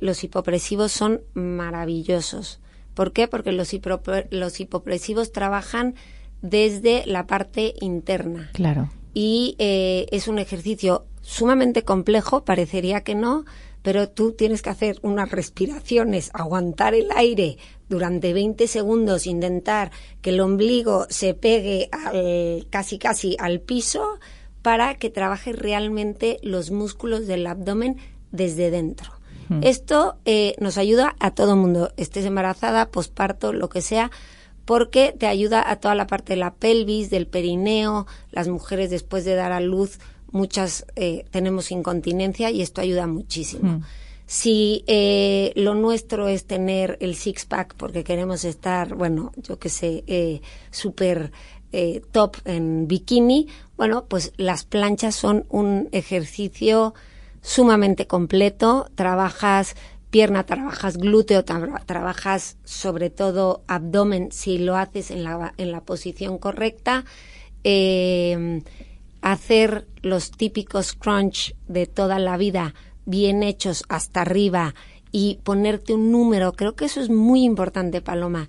los 0.01 0.23
hipopresivos 0.23 0.93
son 0.93 1.23
maravillosos. 1.35 2.61
¿Por 2.95 3.13
qué? 3.13 3.27
Porque 3.27 3.51
los, 3.51 3.75
los 4.31 4.61
hipopresivos 4.61 5.33
trabajan 5.33 5.97
desde 6.43 7.05
la 7.07 7.27
parte 7.27 7.75
interna. 7.81 8.51
Claro. 8.53 8.89
Y 9.15 9.57
es 9.59 10.29
un 10.29 10.39
ejercicio 10.39 11.07
sumamente 11.23 11.83
complejo, 11.83 12.45
parecería 12.45 13.01
que 13.01 13.17
no, 13.17 13.45
pero 13.85 14.09
tú 14.09 14.33
tienes 14.33 14.63
que 14.63 14.71
hacer 14.71 14.99
unas 15.03 15.31
respiraciones, 15.31 16.31
aguantar 16.33 16.95
el 16.95 17.09
aire 17.15 17.59
durante 17.91 18.33
20 18.33 18.67
segundos, 18.67 19.27
intentar 19.27 19.91
que 20.23 20.31
el 20.31 20.41
ombligo 20.41 21.07
se 21.11 21.35
pegue 21.35 21.91
al, 21.93 22.67
casi 22.71 22.99
casi 22.99 23.37
al 23.39 23.61
piso 23.61 24.19
para 24.63 24.95
que 24.95 25.11
trabaje 25.11 25.53
realmente 25.53 26.39
los 26.41 26.71
músculos 26.71 27.27
del 27.27 27.47
abdomen 27.47 27.99
desde 28.33 28.71
dentro. 28.71 29.13
Hmm. 29.51 29.61
Esto 29.63 30.17
eh, 30.25 30.55
nos 30.59 30.79
ayuda 30.79 31.15
a 31.21 31.33
todo 31.33 31.53
el 31.53 31.61
mundo, 31.61 31.93
estés 31.99 32.25
embarazada, 32.25 32.91
posparto, 32.91 33.53
lo 33.53 33.69
que 33.69 33.83
sea, 33.83 34.11
porque 34.65 35.15
te 35.19 35.27
ayuda 35.27 35.63
a 35.71 35.77
toda 35.77 35.95
la 35.95 36.07
parte 36.07 36.33
de 36.33 36.39
la 36.39 36.55
pelvis, 36.55 37.11
del 37.11 37.27
perineo, 37.27 38.07
las 38.31 38.49
mujeres 38.49 38.89
después 38.89 39.27
de 39.27 39.35
dar 39.35 39.53
a 39.53 39.61
luz 39.61 39.99
muchas 40.35 40.85
eh, 40.97 41.25
tenemos 41.31 41.71
incontinencia 41.71 42.51
y 42.51 42.61
esto 42.61 42.81
ayuda 42.81 43.07
muchísimo. 43.07 43.79
Hmm. 43.79 43.83
Si 44.27 44.85
eh, 44.87 45.53
lo 45.55 45.75
nuestro 45.75 46.29
es 46.29 46.47
tener 46.47 46.97
el 47.01 47.15
six-pack 47.15 47.75
porque 47.77 48.05
queremos 48.05 48.45
estar, 48.45 48.95
bueno, 48.95 49.33
yo 49.37 49.59
qué 49.59 49.69
sé, 49.69 50.03
eh, 50.07 50.41
súper 50.71 51.31
eh, 51.73 52.03
top 52.11 52.37
en 52.45 52.89
bikini, 52.89 53.49
bueno, 53.77 54.07
pues 54.07 54.33
las 54.37 54.65
planchas 54.65 55.15
son 55.15 55.47
un 55.51 55.89
ejercicio 55.93 56.95
sumamente 57.43 58.07
completo. 58.07 58.89
Trabajas 58.95 59.77
pierna, 60.11 60.47
trabajas 60.47 60.97
glúteo, 60.97 61.45
trabajas 61.45 62.57
sobre 62.65 63.11
todo 63.11 63.63
abdomen 63.67 64.33
si 64.33 64.59
lo 64.59 64.77
haces 64.77 65.11
en 65.11 65.23
la, 65.23 65.55
en 65.59 65.71
la 65.71 65.83
posición 65.83 66.39
correcta. 66.39 67.05
Eh, 67.63 68.63
hacer 69.25 69.87
los 70.03 70.31
típicos 70.31 70.93
crunch 70.93 71.57
de 71.67 71.87
toda 71.87 72.19
la 72.19 72.37
vida 72.37 72.75
bien 73.07 73.43
hechos 73.43 73.85
hasta 73.89 74.21
arriba 74.21 74.75
y 75.11 75.41
ponerte 75.45 75.95
un 75.95 76.13
número, 76.13 76.53
creo 76.53 76.75
que 76.75 76.85
eso 76.85 77.01
es 77.01 77.09
muy 77.09 77.43
importante, 77.43 78.03
Paloma. 78.03 78.49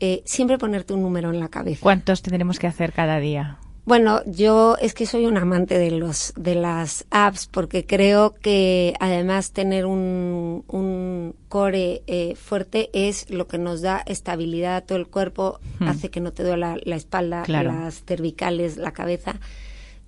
Eh, 0.00 0.22
siempre 0.26 0.58
ponerte 0.58 0.92
un 0.92 1.02
número 1.02 1.30
en 1.30 1.40
la 1.40 1.48
cabeza. 1.48 1.80
¿Cuántos 1.80 2.20
tendremos 2.20 2.58
que 2.58 2.66
hacer 2.66 2.92
cada 2.92 3.20
día? 3.20 3.58
Bueno, 3.84 4.20
yo 4.26 4.76
es 4.80 4.94
que 4.94 5.06
soy 5.06 5.26
un 5.26 5.36
amante 5.36 5.78
de 5.78 5.90
los 5.90 6.34
de 6.36 6.56
las 6.56 7.04
apps 7.10 7.46
porque 7.46 7.86
creo 7.86 8.34
que 8.34 8.94
además 9.00 9.52
tener 9.52 9.86
un, 9.86 10.64
un 10.68 11.34
core 11.48 12.02
eh, 12.06 12.36
fuerte 12.36 12.90
es 12.92 13.30
lo 13.30 13.48
que 13.48 13.58
nos 13.58 13.80
da 13.80 14.02
estabilidad 14.06 14.76
a 14.76 14.80
todo 14.82 14.98
el 14.98 15.08
cuerpo, 15.08 15.58
hmm. 15.80 15.88
hace 15.88 16.10
que 16.10 16.20
no 16.20 16.32
te 16.32 16.44
duela 16.44 16.76
la 16.84 16.96
espalda, 16.96 17.44
las 17.48 18.04
cervicales, 18.04 18.76
la 18.76 18.92
cabeza. 18.92 19.40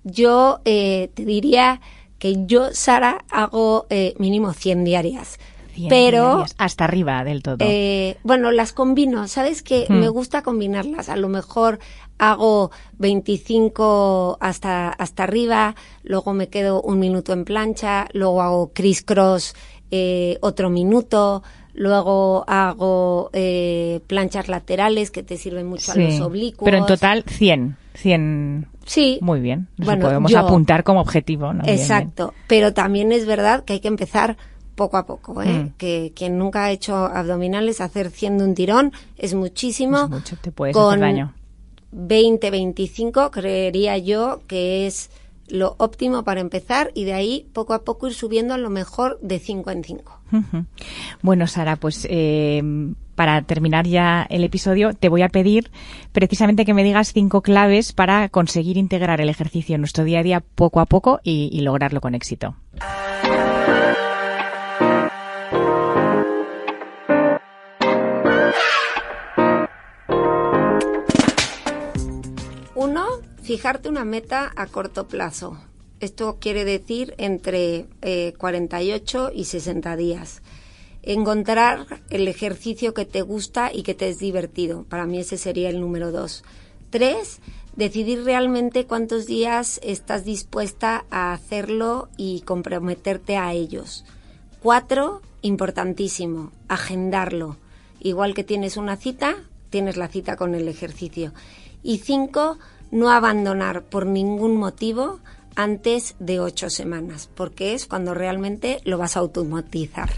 Yo 0.05 0.61
eh, 0.63 1.09
te 1.13 1.25
diría 1.25 1.81
que 2.19 2.45
yo, 2.45 2.73
Sara, 2.73 3.25
hago 3.29 3.87
eh, 3.89 4.13
mínimo 4.17 4.53
100 4.53 4.85
diarias. 4.85 5.37
pero 5.89 6.45
hasta 6.57 6.85
arriba 6.85 7.25
del 7.25 7.43
todo. 7.43 7.57
Eh, 7.59 8.15
bueno, 8.23 8.51
las 8.51 8.71
combino, 8.71 9.27
¿sabes 9.27 9.61
que 9.61 9.85
hmm. 9.89 9.99
Me 9.99 10.07
gusta 10.07 10.41
combinarlas. 10.41 11.09
A 11.09 11.17
lo 11.17 11.27
mejor 11.27 11.79
hago 12.17 12.71
25 12.99 14.37
hasta 14.39 14.89
hasta 14.89 15.23
arriba, 15.23 15.75
luego 16.03 16.33
me 16.33 16.47
quedo 16.47 16.81
un 16.81 16.99
minuto 16.99 17.33
en 17.33 17.43
plancha, 17.43 18.07
luego 18.13 18.41
hago 18.41 18.71
criss 18.73 19.01
cross 19.01 19.53
eh, 19.91 20.37
otro 20.41 20.69
minuto, 20.69 21.43
luego 21.75 22.43
hago 22.47 23.29
eh, 23.33 24.01
planchas 24.07 24.47
laterales 24.47 25.11
que 25.11 25.23
te 25.23 25.37
sirven 25.37 25.67
mucho 25.67 25.91
a 25.91 25.95
los 25.95 26.19
oblicuos. 26.21 26.65
Pero 26.65 26.77
en 26.77 26.85
total 26.85 27.23
100, 27.27 27.77
100 27.93 28.67
Sí. 28.85 29.17
Muy 29.21 29.39
bien. 29.39 29.67
bueno, 29.77 30.05
podemos 30.05 30.33
apuntar 30.35 30.83
como 30.83 31.01
objetivo. 31.01 31.53
¿no? 31.53 31.63
Exacto. 31.65 32.33
Pero 32.47 32.73
también 32.73 33.11
es 33.11 33.25
verdad 33.25 33.63
que 33.63 33.73
hay 33.73 33.79
que 33.79 33.87
empezar 33.87 34.37
poco 34.75 34.97
a 34.97 35.05
poco, 35.05 35.41
¿eh? 35.41 35.47
Mm. 35.47 35.73
Que 35.77 36.13
quien 36.15 36.37
nunca 36.37 36.65
ha 36.65 36.71
hecho 36.71 36.95
abdominales, 36.95 37.81
hacer 37.81 38.11
100 38.11 38.37
de 38.37 38.43
un 38.43 38.55
tirón 38.55 38.93
es 39.17 39.33
muchísimo. 39.33 40.03
Es 40.03 40.09
mucho, 40.09 40.37
te 40.39 40.51
puedes 40.51 40.75
hacer 40.75 40.99
daño. 40.99 41.33
20, 41.91 42.51
25 42.51 43.31
creería 43.31 43.97
yo 43.97 44.41
que 44.47 44.85
es 44.85 45.09
lo 45.47 45.75
óptimo 45.77 46.23
para 46.23 46.41
empezar 46.41 46.91
y 46.93 47.05
de 47.05 47.13
ahí 47.13 47.47
poco 47.53 47.73
a 47.73 47.83
poco 47.83 48.07
ir 48.07 48.13
subiendo 48.13 48.53
a 48.53 48.57
lo 48.57 48.69
mejor 48.69 49.17
de 49.21 49.39
5 49.39 49.71
en 49.71 49.83
5. 49.83 50.14
Bueno, 51.21 51.47
Sara, 51.47 51.75
pues 51.75 52.07
eh, 52.09 52.61
para 53.15 53.41
terminar 53.41 53.87
ya 53.87 54.25
el 54.29 54.43
episodio, 54.43 54.93
te 54.93 55.09
voy 55.09 55.21
a 55.21 55.29
pedir 55.29 55.71
precisamente 56.11 56.65
que 56.65 56.73
me 56.73 56.83
digas 56.83 57.13
cinco 57.13 57.41
claves 57.41 57.93
para 57.93 58.29
conseguir 58.29 58.77
integrar 58.77 59.21
el 59.21 59.29
ejercicio 59.29 59.75
en 59.75 59.81
nuestro 59.81 60.03
día 60.03 60.19
a 60.19 60.23
día 60.23 60.43
poco 60.55 60.79
a 60.81 60.85
poco 60.85 61.19
y, 61.23 61.61
lograrlo 61.61 62.01
con 62.01 62.13
éxito. 62.13 62.55
Uno, 72.75 73.05
fijarte 73.41 73.89
una 73.89 74.05
meta 74.05 74.51
a 74.55 74.67
corto 74.67 75.07
plazo. 75.07 75.57
Esto 75.99 76.37
quiere 76.39 76.65
decir 76.65 77.13
entre 77.17 77.87
48 78.37 79.29
eh, 79.29 79.31
y 79.35 79.45
60 79.45 79.95
días 79.95 80.41
encontrar 81.05 81.85
el 82.09 82.27
ejercicio 82.27 82.93
que 82.93 83.05
te 83.05 83.21
gusta 83.21 83.71
y 83.71 83.83
que 83.83 83.93
te 83.93 84.09
es 84.09 84.19
divertido. 84.19 84.83
Para 84.89 85.05
mí 85.05 85.19
ese 85.19 85.37
sería 85.37 85.69
el 85.69 85.79
número 85.79 86.11
dos. 86.11 86.43
Tres, 86.89 87.39
decidir 87.75 88.23
realmente 88.23 88.85
cuántos 88.85 89.27
días 89.27 89.79
estás 89.83 90.25
dispuesta 90.25 91.05
a 91.11 91.31
hacerlo 91.31 92.09
y 92.17 92.41
comprometerte 92.41 93.37
a 93.37 93.53
ellos. 93.53 94.03
Cuatro, 94.61 95.21
importantísimo, 95.41 96.51
agendarlo. 96.67 97.57
Igual 97.99 98.33
que 98.33 98.43
tienes 98.43 98.75
una 98.75 98.97
cita, 98.97 99.35
tienes 99.69 99.97
la 99.97 100.07
cita 100.07 100.35
con 100.35 100.55
el 100.55 100.67
ejercicio. 100.67 101.33
Y 101.83 101.99
cinco, 101.99 102.57
no 102.89 103.11
abandonar 103.11 103.83
por 103.83 104.07
ningún 104.07 104.57
motivo 104.57 105.19
antes 105.55 106.15
de 106.19 106.39
ocho 106.39 106.69
semanas, 106.69 107.29
porque 107.33 107.73
es 107.73 107.85
cuando 107.85 108.13
realmente 108.13 108.79
lo 108.83 108.97
vas 108.97 109.17
a 109.17 109.19
automatizar. 109.19 110.09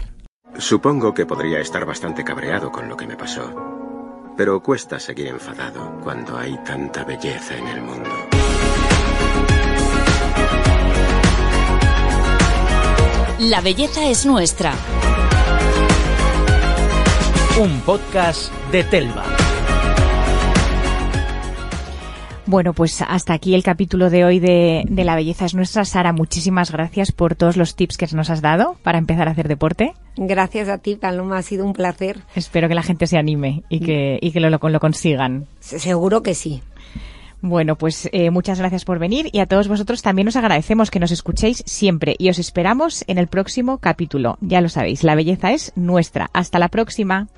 Supongo 0.58 1.14
que 1.14 1.26
podría 1.26 1.60
estar 1.60 1.84
bastante 1.84 2.24
cabreado 2.24 2.72
con 2.72 2.88
lo 2.88 2.96
que 2.96 3.06
me 3.06 3.16
pasó. 3.16 3.54
Pero 4.36 4.62
cuesta 4.62 5.00
seguir 5.00 5.28
enfadado 5.28 6.00
cuando 6.02 6.36
hay 6.36 6.56
tanta 6.64 7.04
belleza 7.04 7.56
en 7.56 7.66
el 7.66 7.82
mundo. 7.82 8.10
La 13.40 13.60
belleza 13.60 14.08
es 14.08 14.26
nuestra. 14.26 14.74
Un 17.60 17.80
podcast 17.82 18.52
de 18.72 18.82
Telva. 18.84 19.47
Bueno, 22.48 22.72
pues 22.72 23.02
hasta 23.02 23.34
aquí 23.34 23.54
el 23.54 23.62
capítulo 23.62 24.08
de 24.08 24.24
hoy 24.24 24.38
de, 24.38 24.82
La 24.88 25.16
belleza 25.16 25.44
es 25.44 25.54
nuestra. 25.54 25.84
Sara, 25.84 26.14
muchísimas 26.14 26.72
gracias 26.72 27.12
por 27.12 27.34
todos 27.34 27.58
los 27.58 27.76
tips 27.76 27.98
que 27.98 28.06
nos 28.14 28.30
has 28.30 28.40
dado 28.40 28.76
para 28.82 28.96
empezar 28.96 29.28
a 29.28 29.32
hacer 29.32 29.48
deporte. 29.48 29.92
Gracias 30.16 30.70
a 30.70 30.78
ti, 30.78 30.96
Paloma, 30.96 31.36
ha 31.36 31.42
sido 31.42 31.66
un 31.66 31.74
placer. 31.74 32.20
Espero 32.34 32.66
que 32.66 32.74
la 32.74 32.82
gente 32.82 33.06
se 33.06 33.18
anime 33.18 33.64
y 33.68 33.80
que, 33.80 34.18
y 34.22 34.30
que 34.30 34.40
lo, 34.40 34.48
lo, 34.48 34.80
consigan. 34.80 35.46
Seguro 35.60 36.22
que 36.22 36.34
sí. 36.34 36.62
Bueno, 37.42 37.76
pues 37.76 38.08
eh, 38.12 38.30
muchas 38.30 38.58
gracias 38.58 38.86
por 38.86 38.98
venir 38.98 39.28
y 39.30 39.40
a 39.40 39.46
todos 39.46 39.68
vosotros 39.68 40.00
también 40.00 40.28
os 40.28 40.36
agradecemos 40.36 40.90
que 40.90 41.00
nos 41.00 41.10
escuchéis 41.10 41.62
siempre 41.66 42.16
y 42.18 42.30
os 42.30 42.38
esperamos 42.38 43.04
en 43.08 43.18
el 43.18 43.26
próximo 43.26 43.76
capítulo. 43.76 44.38
Ya 44.40 44.62
lo 44.62 44.70
sabéis, 44.70 45.04
la 45.04 45.16
belleza 45.16 45.52
es 45.52 45.70
nuestra. 45.76 46.30
Hasta 46.32 46.58
la 46.58 46.68
próxima. 46.68 47.28